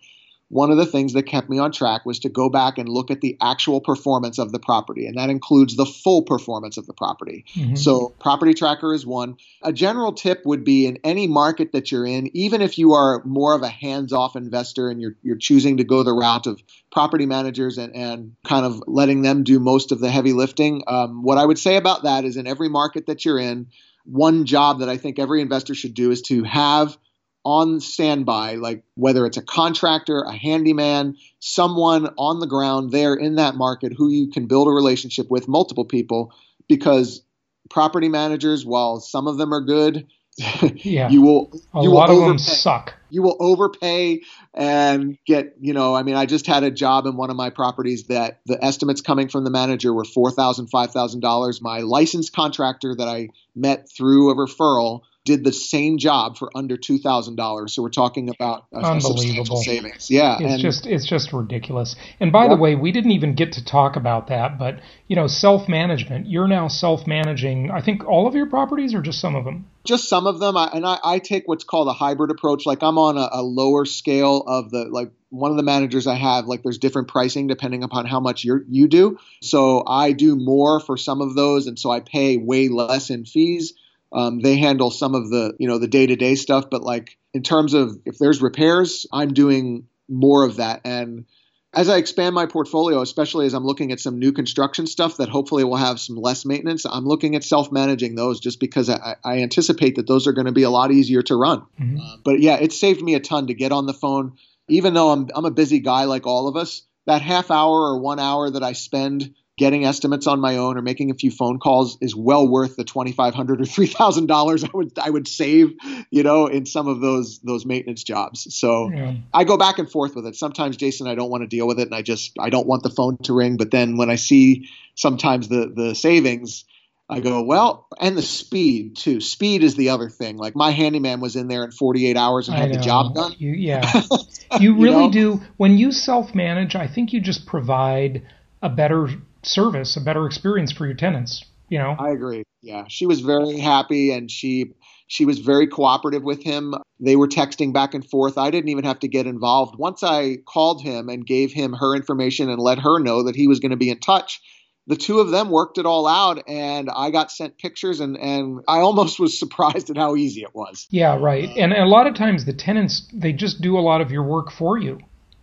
one 0.51 0.69
of 0.69 0.75
the 0.75 0.85
things 0.85 1.13
that 1.13 1.23
kept 1.23 1.49
me 1.49 1.57
on 1.57 1.71
track 1.71 2.05
was 2.05 2.19
to 2.19 2.27
go 2.27 2.49
back 2.49 2.77
and 2.77 2.89
look 2.89 3.09
at 3.09 3.21
the 3.21 3.37
actual 3.41 3.79
performance 3.79 4.37
of 4.37 4.51
the 4.51 4.59
property, 4.59 5.07
and 5.07 5.17
that 5.17 5.29
includes 5.29 5.77
the 5.77 5.85
full 5.85 6.23
performance 6.23 6.75
of 6.75 6.85
the 6.87 6.93
property. 6.93 7.45
Mhm. 7.55 7.77
So, 7.77 8.13
property 8.19 8.53
tracker 8.53 8.93
is 8.93 9.05
one. 9.05 9.37
A 9.61 9.71
general 9.71 10.11
tip 10.11 10.45
would 10.45 10.65
be 10.65 10.85
in 10.85 10.99
any 11.05 11.25
market 11.25 11.71
that 11.71 11.89
you're 11.89 12.05
in, 12.05 12.29
even 12.35 12.61
if 12.61 12.77
you 12.77 12.91
are 12.91 13.23
more 13.23 13.55
of 13.55 13.63
a 13.63 13.69
hands 13.69 14.11
off 14.11 14.35
investor 14.35 14.89
and 14.89 14.99
you're, 14.99 15.15
you're 15.23 15.37
choosing 15.37 15.77
to 15.77 15.85
go 15.85 16.03
the 16.03 16.13
route 16.13 16.47
of 16.47 16.61
property 16.91 17.25
managers 17.25 17.77
and, 17.77 17.95
and 17.95 18.35
kind 18.43 18.65
of 18.65 18.83
letting 18.87 19.21
them 19.21 19.43
do 19.43 19.57
most 19.57 19.93
of 19.93 20.01
the 20.01 20.11
heavy 20.11 20.33
lifting, 20.33 20.83
um, 20.87 21.23
what 21.23 21.37
I 21.37 21.45
would 21.45 21.59
say 21.59 21.77
about 21.77 22.03
that 22.03 22.25
is 22.25 22.35
in 22.35 22.45
every 22.45 22.67
market 22.67 23.05
that 23.05 23.23
you're 23.23 23.39
in, 23.39 23.67
one 24.03 24.45
job 24.45 24.79
that 24.79 24.89
I 24.89 24.97
think 24.97 25.17
every 25.17 25.39
investor 25.41 25.75
should 25.75 25.93
do 25.93 26.11
is 26.11 26.21
to 26.23 26.43
have 26.43 26.97
on 27.43 27.79
standby, 27.79 28.55
like 28.55 28.83
whether 28.95 29.25
it's 29.25 29.37
a 29.37 29.41
contractor, 29.41 30.21
a 30.21 30.35
handyman, 30.35 31.15
someone 31.39 32.07
on 32.17 32.39
the 32.39 32.47
ground 32.47 32.91
there 32.91 33.13
in 33.15 33.35
that 33.35 33.55
market 33.55 33.93
who 33.97 34.09
you 34.09 34.29
can 34.29 34.45
build 34.47 34.67
a 34.67 34.71
relationship 34.71 35.29
with, 35.31 35.47
multiple 35.47 35.85
people, 35.85 36.33
because 36.69 37.23
property 37.69 38.09
managers, 38.09 38.65
while 38.65 38.99
some 38.99 39.27
of 39.27 39.37
them 39.37 39.53
are 39.53 39.61
good, 39.61 40.07
Yeah. 40.75 41.09
you 41.09 41.21
will 41.21 41.51
a 41.73 41.81
you 41.83 41.91
lot 41.91 42.09
will 42.09 42.15
of 42.19 42.21
them 42.21 42.29
overpay. 42.35 42.37
suck. 42.43 42.93
You 43.09 43.21
will 43.21 43.35
overpay 43.41 44.21
and 44.53 45.17
get, 45.25 45.55
you 45.59 45.73
know, 45.73 45.93
I 45.93 46.03
mean, 46.03 46.15
I 46.15 46.25
just 46.25 46.47
had 46.47 46.63
a 46.63 46.71
job 46.71 47.05
in 47.05 47.17
one 47.17 47.29
of 47.29 47.35
my 47.35 47.49
properties 47.49 48.05
that 48.05 48.39
the 48.45 48.63
estimates 48.63 49.01
coming 49.01 49.27
from 49.27 49.43
the 49.43 49.49
manager 49.49 49.93
were 49.93 50.05
four 50.05 50.31
thousand, 50.31 50.67
five 50.67 50.91
thousand 50.91 51.19
dollars. 51.19 51.61
My 51.61 51.79
licensed 51.79 52.33
contractor 52.33 52.95
that 52.95 53.07
I 53.09 53.29
met 53.55 53.89
through 53.89 54.29
a 54.31 54.35
referral 54.35 55.01
did 55.23 55.43
the 55.43 55.53
same 55.53 55.97
job 55.99 56.37
for 56.37 56.49
under 56.55 56.77
two 56.77 56.97
thousand 56.97 57.35
dollars. 57.35 57.73
So 57.73 57.83
we're 57.83 57.89
talking 57.89 58.29
about 58.29 58.65
a, 58.73 58.79
a 58.79 58.83
substantial 59.01 59.11
Unbelievable. 59.11 59.57
savings. 59.57 60.09
Yeah, 60.09 60.37
It's 60.39 60.53
and 60.53 60.59
just 60.61 60.87
it's 60.87 61.05
just 61.05 61.31
ridiculous. 61.33 61.95
And 62.19 62.31
by 62.31 62.47
the 62.47 62.55
way, 62.55 62.75
we 62.75 62.91
didn't 62.91 63.11
even 63.11 63.35
get 63.35 63.51
to 63.53 63.63
talk 63.63 63.95
about 63.95 64.27
that, 64.27 64.57
but 64.57 64.79
you 65.07 65.15
know, 65.15 65.27
self-management. 65.27 66.27
You're 66.27 66.47
now 66.47 66.67
self-managing. 66.67 67.69
I 67.71 67.81
think 67.81 68.05
all 68.05 68.27
of 68.27 68.35
your 68.35 68.47
properties 68.47 68.93
or 68.93 69.01
just 69.01 69.19
some 69.19 69.35
of 69.35 69.45
them. 69.45 69.65
just 69.83 70.07
some 70.09 70.25
of 70.27 70.39
them 70.39 70.57
I, 70.57 70.69
and 70.73 70.85
I, 70.85 70.97
I 71.03 71.19
take 71.19 71.47
what's 71.47 71.63
called 71.63 71.87
a 71.87 71.93
hybrid 71.93 72.31
approach 72.31 72.65
like 72.65 72.81
i'm 72.83 72.97
on 72.97 73.17
a, 73.17 73.29
a 73.31 73.41
lower 73.41 73.85
scale 73.85 74.43
of 74.47 74.69
the 74.69 74.85
like 74.85 75.11
one 75.29 75.49
of 75.51 75.57
the 75.57 75.63
managers 75.63 76.07
i 76.07 76.15
have 76.15 76.45
like 76.45 76.61
there's 76.63 76.77
different 76.77 77.07
pricing 77.07 77.47
depending 77.47 77.83
upon 77.83 78.05
how 78.05 78.19
much 78.19 78.43
you 78.43 78.63
you 78.69 78.87
do 78.87 79.17
so 79.41 79.83
i 79.87 80.11
do 80.11 80.35
more 80.35 80.79
for 80.79 80.97
some 80.97 81.21
of 81.21 81.35
those 81.35 81.67
and 81.67 81.79
so 81.79 81.89
i 81.91 81.99
pay 81.99 82.37
way 82.37 82.67
less 82.69 83.09
in 83.09 83.25
fees 83.25 83.73
um, 84.13 84.39
they 84.39 84.57
handle 84.57 84.91
some 84.91 85.15
of 85.15 85.29
the 85.29 85.53
you 85.59 85.67
know 85.67 85.77
the 85.77 85.87
day-to-day 85.87 86.35
stuff 86.35 86.69
but 86.69 86.81
like 86.83 87.17
in 87.33 87.43
terms 87.43 87.73
of 87.73 87.97
if 88.05 88.17
there's 88.17 88.41
repairs 88.41 89.05
i'm 89.11 89.33
doing 89.33 89.87
more 90.09 90.43
of 90.45 90.57
that 90.57 90.81
and 90.83 91.25
as 91.73 91.87
I 91.87 91.97
expand 91.97 92.35
my 92.35 92.45
portfolio, 92.45 93.01
especially 93.01 93.45
as 93.45 93.53
I'm 93.53 93.65
looking 93.65 93.91
at 93.91 93.99
some 93.99 94.19
new 94.19 94.33
construction 94.33 94.87
stuff 94.87 95.17
that 95.17 95.29
hopefully 95.29 95.63
will 95.63 95.77
have 95.77 95.99
some 95.99 96.17
less 96.17 96.45
maintenance, 96.45 96.85
I'm 96.85 97.05
looking 97.05 97.35
at 97.35 97.43
self 97.43 97.71
managing 97.71 98.15
those 98.15 98.39
just 98.39 98.59
because 98.59 98.89
I, 98.89 99.15
I 99.23 99.41
anticipate 99.41 99.95
that 99.95 100.07
those 100.07 100.27
are 100.27 100.33
going 100.33 100.47
to 100.47 100.51
be 100.51 100.63
a 100.63 100.69
lot 100.69 100.91
easier 100.91 101.21
to 101.23 101.35
run. 101.35 101.63
Mhm. 101.79 101.99
Uh, 101.99 102.17
but 102.23 102.41
yeah, 102.41 102.57
it 102.57 102.73
saved 102.73 103.01
me 103.01 103.15
a 103.15 103.21
ton 103.21 103.47
to 103.47 103.53
get 103.53 103.71
on 103.71 103.85
the 103.85 103.93
phone. 103.93 104.33
Even 104.67 104.93
though 104.93 105.11
I'm, 105.11 105.29
I'm 105.33 105.45
a 105.45 105.51
busy 105.51 105.79
guy 105.79 106.05
like 106.05 106.27
all 106.27 106.47
of 106.47 106.57
us, 106.57 106.83
that 107.05 107.21
half 107.21 107.49
hour 107.51 107.73
or 107.73 107.99
one 107.99 108.19
hour 108.19 108.49
that 108.49 108.63
I 108.63 108.73
spend 108.73 109.33
getting 109.61 109.85
estimates 109.85 110.25
on 110.25 110.39
my 110.39 110.57
own 110.57 110.75
or 110.75 110.81
making 110.81 111.11
a 111.11 111.13
few 111.13 111.29
phone 111.29 111.59
calls 111.59 111.95
is 112.01 112.15
well 112.15 112.47
worth 112.47 112.75
the 112.77 112.83
twenty 112.83 113.11
five 113.11 113.35
hundred 113.35 113.61
or 113.61 113.65
three 113.65 113.85
thousand 113.85 114.25
dollars 114.25 114.63
I 114.63 114.69
would 114.73 114.97
I 114.97 115.07
would 115.07 115.27
save, 115.27 115.73
you 116.09 116.23
know, 116.23 116.47
in 116.47 116.65
some 116.65 116.87
of 116.87 116.99
those 116.99 117.39
those 117.41 117.63
maintenance 117.63 118.03
jobs. 118.03 118.47
So 118.55 118.89
Yeah. 118.91 119.13
I 119.31 119.43
go 119.43 119.57
back 119.57 119.77
and 119.77 119.89
forth 119.89 120.15
with 120.15 120.25
it. 120.25 120.35
Sometimes, 120.35 120.77
Jason, 120.77 121.05
I 121.05 121.13
don't 121.13 121.29
want 121.29 121.43
to 121.43 121.47
deal 121.47 121.67
with 121.67 121.79
it, 121.79 121.87
and 121.87 121.93
I 121.93 122.01
just 122.01 122.31
I 122.39 122.49
don't 122.49 122.65
want 122.65 122.81
the 122.81 122.89
phone 122.89 123.17
to 123.19 123.33
ring. 123.33 123.57
But 123.57 123.69
then 123.69 123.97
when 123.97 124.09
I 124.09 124.15
see 124.15 124.67
sometimes 124.95 125.47
the 125.47 125.71
the 125.73 125.93
savings, 125.93 126.65
I 127.07 127.19
go 127.19 127.43
well, 127.43 127.87
and 127.99 128.17
the 128.17 128.23
speed 128.23 128.95
too. 128.95 129.21
Speed 129.21 129.63
is 129.63 129.75
the 129.75 129.89
other 129.89 130.09
thing. 130.09 130.37
Like 130.37 130.55
my 130.55 130.71
handyman 130.71 131.19
was 131.19 131.35
in 131.35 131.47
there 131.47 131.63
in 131.63 131.69
48 131.69 132.17
hours 132.17 132.47
and 132.47 132.57
I 132.57 132.61
had 132.61 132.71
know. 132.71 132.77
the 132.77 132.83
job 132.83 133.13
done. 133.13 133.35
You, 133.37 133.51
yeah. 133.51 134.01
You 134.59 134.81
really 134.81 135.05
know? 135.07 135.11
do. 135.11 135.41
When 135.55 135.77
you 135.77 135.93
self 135.93 136.35
manage, 136.35 136.75
I 136.75 136.85
think 136.87 137.13
you 137.13 137.21
just 137.21 137.45
provide 137.45 138.23
a 138.61 138.67
better 138.67 139.07
service, 139.43 139.97
a 139.97 140.01
better 140.01 140.25
experience 140.25 140.71
for 140.71 140.85
your 140.85 140.95
tenants. 140.95 141.43
You 141.69 141.79
know? 141.79 141.95
I 141.97 142.09
agree. 142.09 142.43
Yeah, 142.61 142.83
she 142.89 143.05
was 143.05 143.21
very 143.21 143.57
happy, 143.57 144.11
and 144.11 144.29
she 144.29 144.73
she 145.07 145.25
was 145.25 145.39
very 145.39 145.67
cooperative 145.67 146.23
with 146.23 146.43
him. 146.43 146.73
They 146.99 147.15
were 147.15 147.27
texting 147.27 147.73
back 147.73 147.93
and 147.93 148.07
forth. 148.07 148.37
I 148.37 148.51
didn't 148.51 148.69
even 148.69 148.83
have 148.83 148.99
to 148.99 149.07
get 149.07 149.25
involved. 149.25 149.77
Once 149.77 150.03
I 150.03 150.37
called 150.45 150.81
him 150.81 151.09
and 151.09 151.25
gave 151.25 151.51
him 151.51 151.73
her 151.73 151.95
information 151.95 152.49
and 152.49 152.61
let 152.61 152.79
her 152.79 152.99
know 152.99 153.23
that 153.23 153.35
he 153.35 153.47
was 153.47 153.59
going 153.59 153.71
to 153.71 153.77
be 153.77 153.89
in 153.89 153.99
touch, 153.99 154.41
the 154.87 154.95
two 154.95 155.19
of 155.19 155.31
them 155.31 155.49
worked 155.49 155.77
it 155.77 155.85
all 155.85 156.07
out, 156.07 156.43
and 156.47 156.89
I 156.89 157.09
got 157.11 157.31
sent 157.31 157.57
pictures, 157.57 157.99
and 157.99 158.17
and 158.17 158.61
I 158.67 158.79
almost 158.79 159.19
was 159.19 159.39
surprised 159.39 159.89
at 159.89 159.97
how 159.97 160.15
easy 160.15 160.41
it 160.41 160.53
was. 160.53 160.87
Yeah, 160.89 161.17
right. 161.17 161.49
And 161.57 161.73
a 161.73 161.85
lot 161.85 162.07
of 162.07 162.15
times 162.15 162.45
the 162.45 162.53
tenants 162.53 163.07
they 163.13 163.33
just 163.33 163.61
do 163.61 163.77
a 163.77 163.81
lot 163.81 164.01
of 164.01 164.11
your 164.11 164.23
work 164.23 164.51
for 164.51 164.77
you. 164.77 164.99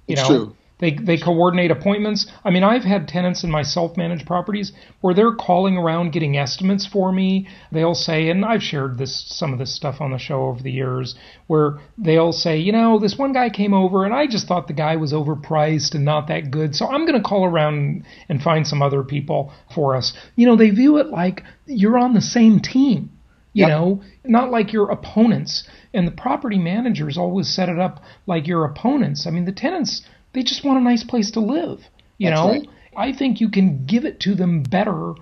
You 0.07 0.15
It's 0.15 0.23
know, 0.23 0.29
true. 0.29 0.57
They 0.79 0.93
they 0.95 1.19
coordinate 1.19 1.71
appointments. 1.71 2.27
I 2.45 2.51
mean, 2.51 2.63
I've 2.63 2.85
had 2.85 3.09
tenants 3.09 3.45
in 3.45 3.51
my 3.51 3.63
self-managed 3.63 4.27
properties 4.27 4.73
where 5.01 5.15
they're 5.15 5.35
calling 5.35 5.77
around 5.77 6.13
getting 6.13 6.37
estimates 6.37 6.87
for 6.87 7.13
me. 7.13 7.49
They'll 7.73 7.95
say, 7.95 8.29
and 8.29 8.45
I've 8.45 8.63
shared 8.63 8.99
this 8.99 9.25
some 9.29 9.53
of 9.53 9.59
this 9.59 9.75
stuff 9.75 10.01
on 10.01 10.13
the 10.13 10.19
show 10.19 10.43
over 10.47 10.63
the 10.63 10.71
years, 10.73 11.15
where 11.47 11.79
they'll 11.97 12.33
say, 12.33 12.59
you 12.59 12.73
know, 12.73 12.99
this 12.99 13.19
one 13.19 13.33
guy 13.33 13.51
came 13.51 13.75
over 13.75 14.05
and 14.05 14.15
I 14.15 14.27
just 14.27 14.47
thought 14.47 14.67
the 14.69 14.73
guy 14.73 14.97
was 14.97 15.13
overpriced 15.13 15.95
and 15.95 16.05
not 16.05 16.29
that 16.29 16.51
good, 16.51 16.75
so 16.75 16.87
I'm 16.87 17.07
going 17.07 17.21
to 17.21 17.29
call 17.29 17.45
around 17.45 18.05
and 18.29 18.43
find 18.43 18.67
some 18.67 18.83
other 18.83 19.03
people 19.03 19.53
for 19.75 19.97
us. 19.97 20.13
You 20.37 20.47
know, 20.47 20.57
they 20.57 20.71
view 20.71 20.99
it 20.99 21.09
like 21.09 21.43
you're 21.67 21.99
on 21.99 22.15
the 22.15 22.21
same 22.21 22.61
team 22.61 23.11
you 23.59 23.65
Yep. 23.65 23.69
know, 23.71 24.03
not 24.25 24.51
like 24.51 24.73
your 24.73 24.91
opponents. 24.91 25.67
And 25.93 26.07
the 26.07 26.13
property 26.13 26.59
managers 26.59 27.19
always 27.19 27.49
set 27.49 27.69
it 27.69 27.79
up 27.79 28.01
like 28.27 28.47
your 28.47 28.65
opponents. 28.65 29.27
I 29.27 29.31
mean, 29.31 29.47
the 29.47 29.53
tenants, 29.53 30.03
they 30.33 30.43
just 30.43 30.65
want 30.65 30.79
a 30.79 30.83
nice 30.83 31.05
place 31.05 31.31
to 31.33 31.41
live. 31.41 31.81
You 32.19 32.31
That's 32.31 32.41
know, 32.41 32.49
right. 32.49 32.69
I 32.97 33.13
think 33.13 33.41
you 33.41 33.49
can 33.51 33.87
give 33.87 34.05
it 34.05 34.21
to 34.21 34.35
them 34.35 34.63
better 34.63 35.15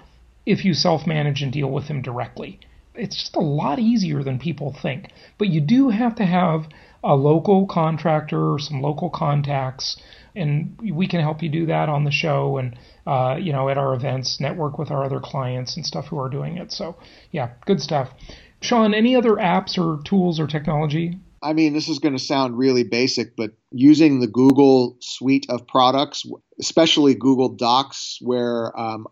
if 0.47 0.65
you 0.65 0.75
self 0.75 1.07
manage 1.07 1.43
and 1.43 1.53
deal 1.53 1.71
with 1.71 1.89
them 1.89 2.03
directly. 2.03 2.61
It's 2.95 3.17
just 3.17 3.37
a 3.37 3.41
lot 3.41 3.79
easier 3.79 4.23
than 4.23 4.39
people 4.39 4.75
think. 4.81 5.11
But 5.37 5.49
you 5.49 5.61
do 5.61 5.91
have 5.91 6.15
to 6.17 6.25
have 6.25 6.67
a 7.05 7.15
local 7.15 7.67
contractor 7.67 8.55
or 8.55 8.59
some 8.59 8.81
local 8.81 9.11
contacts, 9.11 10.01
and 10.35 10.79
we 10.83 11.07
can 11.07 11.21
help 11.21 11.43
you 11.43 11.49
do 11.49 11.67
that 11.67 11.89
on 11.89 12.05
the 12.05 12.11
show 12.11 12.57
and 12.57 12.79
uh, 13.07 13.37
you 13.39 13.53
know 13.53 13.69
at 13.69 13.79
our 13.79 13.95
events, 13.95 14.41
network 14.41 14.79
with 14.79 14.91
our 14.91 15.05
other 15.05 15.21
clients 15.21 15.77
and 15.77 15.85
stuff 15.85 16.07
who 16.07 16.19
are 16.19 16.31
doing 16.31 16.57
it. 16.57 16.73
So 16.73 16.97
yeah, 17.31 17.51
good 17.67 17.81
stuff. 17.81 18.11
Sean, 18.61 18.95
any 18.95 19.15
other 19.15 19.35
apps 19.35 19.77
or 19.77 20.03
tools 20.03 20.41
or 20.41 20.47
technology? 20.47 21.19
I 21.43 21.53
mean, 21.53 21.73
this 21.73 21.89
is 21.89 21.99
going 21.99 22.17
to 22.17 22.23
sound 22.23 22.59
really 22.59 22.83
basic, 22.83 23.37
but 23.37 23.53
using 23.71 24.21
the 24.21 24.27
Google 24.27 24.97
suite 25.01 25.47
of 25.49 25.67
products, 25.67 26.25
especially 26.59 27.15
Google 27.15 27.51
Docs, 27.51 28.19
where 28.21 28.79
um, 28.79 29.07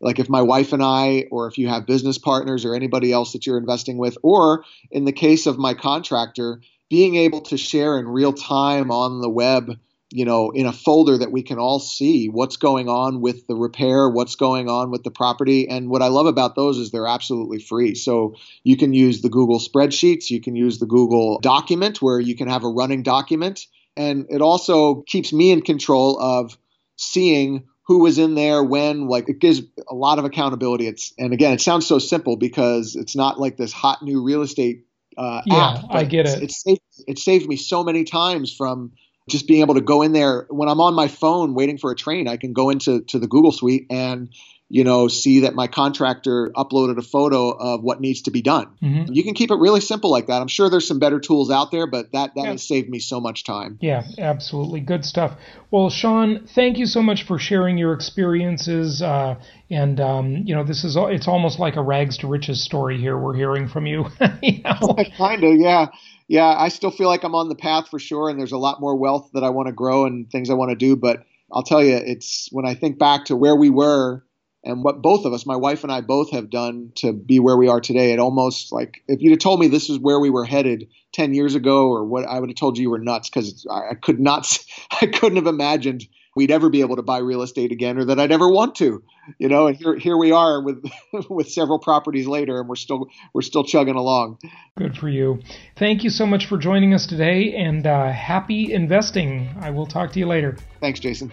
like 0.00 0.18
if 0.18 0.28
my 0.28 0.42
wife 0.42 0.72
and 0.72 0.82
I, 0.82 1.26
or 1.30 1.46
if 1.46 1.58
you 1.58 1.68
have 1.68 1.86
business 1.86 2.18
partners 2.18 2.64
or 2.64 2.74
anybody 2.74 3.12
else 3.12 3.32
that 3.32 3.46
you're 3.46 3.58
investing 3.58 3.98
with, 3.98 4.16
or 4.22 4.64
in 4.90 5.04
the 5.04 5.12
case 5.12 5.46
of 5.46 5.58
my 5.58 5.74
contractor, 5.74 6.60
being 6.88 7.16
able 7.16 7.40
to 7.42 7.56
share 7.56 7.98
in 7.98 8.08
real 8.08 8.32
time 8.32 8.90
on 8.90 9.20
the 9.20 9.30
web 9.30 9.78
you 10.12 10.24
know, 10.24 10.50
in 10.50 10.66
a 10.66 10.72
folder 10.72 11.16
that 11.18 11.30
we 11.30 11.42
can 11.42 11.58
all 11.58 11.78
see 11.78 12.28
what's 12.28 12.56
going 12.56 12.88
on 12.88 13.20
with 13.20 13.46
the 13.46 13.54
repair, 13.54 14.08
what's 14.08 14.34
going 14.34 14.68
on 14.68 14.90
with 14.90 15.04
the 15.04 15.10
property. 15.10 15.68
And 15.68 15.88
what 15.88 16.02
I 16.02 16.08
love 16.08 16.26
about 16.26 16.56
those 16.56 16.78
is 16.78 16.90
they're 16.90 17.06
absolutely 17.06 17.60
free. 17.60 17.94
So 17.94 18.34
you 18.64 18.76
can 18.76 18.92
use 18.92 19.22
the 19.22 19.28
Google 19.28 19.60
spreadsheets, 19.60 20.30
you 20.30 20.40
can 20.40 20.56
use 20.56 20.78
the 20.78 20.86
Google 20.86 21.38
document 21.40 22.02
where 22.02 22.18
you 22.18 22.34
can 22.34 22.48
have 22.48 22.64
a 22.64 22.68
running 22.68 23.02
document. 23.02 23.66
And 23.96 24.26
it 24.30 24.42
also 24.42 25.02
keeps 25.02 25.32
me 25.32 25.52
in 25.52 25.62
control 25.62 26.20
of 26.20 26.58
seeing 26.96 27.66
who 27.84 28.00
was 28.00 28.18
in 28.18 28.34
there 28.34 28.62
when 28.62 29.06
like 29.06 29.28
it 29.28 29.38
gives 29.38 29.62
a 29.88 29.94
lot 29.94 30.18
of 30.18 30.24
accountability 30.24 30.86
it's 30.86 31.12
and 31.18 31.32
again 31.32 31.52
it 31.52 31.60
sounds 31.60 31.86
so 31.86 31.98
simple 31.98 32.36
because 32.36 32.94
it's 32.94 33.16
not 33.16 33.40
like 33.40 33.56
this 33.56 33.72
hot 33.72 34.00
new 34.02 34.22
real 34.22 34.42
estate 34.42 34.84
uh, 35.16 35.42
yeah, 35.44 35.78
app, 35.78 35.84
I 35.90 36.04
get 36.04 36.26
it. 36.26 36.42
It 36.42 36.50
saved, 36.52 36.80
it 37.06 37.18
saved 37.18 37.46
me 37.46 37.56
so 37.56 37.82
many 37.82 38.04
times 38.04 38.54
from 38.54 38.92
just 39.30 39.46
being 39.46 39.62
able 39.62 39.74
to 39.74 39.80
go 39.80 40.02
in 40.02 40.12
there 40.12 40.46
when 40.50 40.68
I'm 40.68 40.80
on 40.80 40.94
my 40.94 41.08
phone 41.08 41.54
waiting 41.54 41.78
for 41.78 41.90
a 41.90 41.96
train, 41.96 42.28
I 42.28 42.36
can 42.36 42.52
go 42.52 42.70
into 42.70 43.00
to 43.02 43.18
the 43.18 43.26
Google 43.26 43.52
Suite 43.52 43.86
and 43.90 44.28
you 44.68 44.84
know 44.84 45.08
see 45.08 45.40
that 45.40 45.54
my 45.54 45.66
contractor 45.66 46.50
uploaded 46.56 46.96
a 46.96 47.02
photo 47.02 47.50
of 47.50 47.82
what 47.82 48.00
needs 48.00 48.22
to 48.22 48.30
be 48.30 48.40
done. 48.40 48.68
Mm-hmm. 48.82 49.12
You 49.12 49.24
can 49.24 49.34
keep 49.34 49.50
it 49.50 49.56
really 49.56 49.80
simple 49.80 50.10
like 50.10 50.28
that. 50.28 50.40
I'm 50.40 50.48
sure 50.48 50.70
there's 50.70 50.86
some 50.86 50.98
better 50.98 51.20
tools 51.20 51.50
out 51.50 51.70
there, 51.70 51.86
but 51.86 52.12
that 52.12 52.34
that 52.34 52.44
yeah. 52.44 52.50
has 52.52 52.66
saved 52.66 52.88
me 52.88 53.00
so 53.00 53.20
much 53.20 53.44
time. 53.44 53.78
Yeah, 53.80 54.02
absolutely, 54.18 54.80
good 54.80 55.04
stuff. 55.04 55.32
Well, 55.70 55.90
Sean, 55.90 56.46
thank 56.54 56.78
you 56.78 56.86
so 56.86 57.02
much 57.02 57.24
for 57.26 57.38
sharing 57.38 57.78
your 57.78 57.92
experiences. 57.92 59.02
Uh, 59.02 59.36
and 59.70 60.00
um, 60.00 60.36
you 60.44 60.54
know, 60.54 60.64
this 60.64 60.84
is 60.84 60.96
it's 60.98 61.28
almost 61.28 61.58
like 61.58 61.76
a 61.76 61.82
rags 61.82 62.18
to 62.18 62.26
riches 62.26 62.64
story 62.64 62.98
here. 62.98 63.18
We're 63.18 63.36
hearing 63.36 63.68
from 63.68 63.86
you. 63.86 64.06
you 64.42 64.62
know? 64.62 64.96
kind 65.18 65.44
of, 65.44 65.54
yeah 65.58 65.86
yeah, 66.30 66.54
I 66.56 66.68
still 66.68 66.92
feel 66.92 67.08
like 67.08 67.24
I'm 67.24 67.34
on 67.34 67.48
the 67.48 67.56
path 67.56 67.88
for 67.88 67.98
sure, 67.98 68.30
and 68.30 68.38
there's 68.38 68.52
a 68.52 68.56
lot 68.56 68.80
more 68.80 68.94
wealth 68.94 69.30
that 69.34 69.42
I 69.42 69.50
want 69.50 69.66
to 69.66 69.72
grow 69.72 70.04
and 70.04 70.30
things 70.30 70.48
I 70.48 70.54
want 70.54 70.70
to 70.70 70.76
do. 70.76 70.94
But 70.94 71.24
I'll 71.52 71.64
tell 71.64 71.82
you, 71.82 71.96
it's 71.96 72.48
when 72.52 72.64
I 72.64 72.74
think 72.74 73.00
back 73.00 73.24
to 73.24 73.36
where 73.36 73.56
we 73.56 73.68
were 73.68 74.24
and 74.62 74.84
what 74.84 75.02
both 75.02 75.24
of 75.24 75.32
us, 75.32 75.44
my 75.44 75.56
wife 75.56 75.82
and 75.82 75.90
I, 75.90 76.02
both 76.02 76.30
have 76.30 76.48
done 76.48 76.92
to 76.98 77.12
be 77.12 77.40
where 77.40 77.56
we 77.56 77.66
are 77.66 77.80
today. 77.80 78.12
It 78.12 78.20
almost 78.20 78.70
like 78.70 79.02
if 79.08 79.20
you'd 79.20 79.32
have 79.32 79.40
told 79.40 79.58
me 79.58 79.66
this 79.66 79.90
is 79.90 79.98
where 79.98 80.20
we 80.20 80.30
were 80.30 80.44
headed 80.44 80.86
10 81.14 81.34
years 81.34 81.56
ago, 81.56 81.88
or 81.88 82.04
what 82.04 82.24
I 82.26 82.38
would 82.38 82.48
have 82.48 82.56
told 82.56 82.78
you 82.78 82.82
you 82.82 82.90
were 82.90 83.00
nuts 83.00 83.28
because 83.28 83.66
I 83.68 83.94
could 83.94 84.20
not, 84.20 84.56
I 85.02 85.06
couldn't 85.06 85.34
have 85.34 85.48
imagined 85.48 86.06
we'd 86.34 86.50
ever 86.50 86.68
be 86.68 86.80
able 86.80 86.96
to 86.96 87.02
buy 87.02 87.18
real 87.18 87.42
estate 87.42 87.72
again 87.72 87.98
or 87.98 88.04
that 88.06 88.20
I'd 88.20 88.32
ever 88.32 88.48
want 88.48 88.76
to. 88.76 89.02
You 89.38 89.48
know, 89.48 89.66
and 89.66 89.76
here 89.76 89.96
here 89.96 90.16
we 90.16 90.32
are 90.32 90.62
with 90.62 90.84
with 91.28 91.50
several 91.50 91.78
properties 91.78 92.26
later 92.26 92.60
and 92.60 92.68
we're 92.68 92.76
still 92.76 93.10
we're 93.32 93.42
still 93.42 93.64
chugging 93.64 93.96
along. 93.96 94.38
Good 94.76 94.96
for 94.96 95.08
you. 95.08 95.40
Thank 95.76 96.04
you 96.04 96.10
so 96.10 96.26
much 96.26 96.46
for 96.46 96.58
joining 96.58 96.94
us 96.94 97.06
today 97.06 97.54
and 97.54 97.86
uh, 97.86 98.10
happy 98.10 98.72
investing. 98.72 99.54
I 99.60 99.70
will 99.70 99.86
talk 99.86 100.12
to 100.12 100.18
you 100.18 100.26
later. 100.26 100.56
Thanks, 100.80 101.00
Jason. 101.00 101.32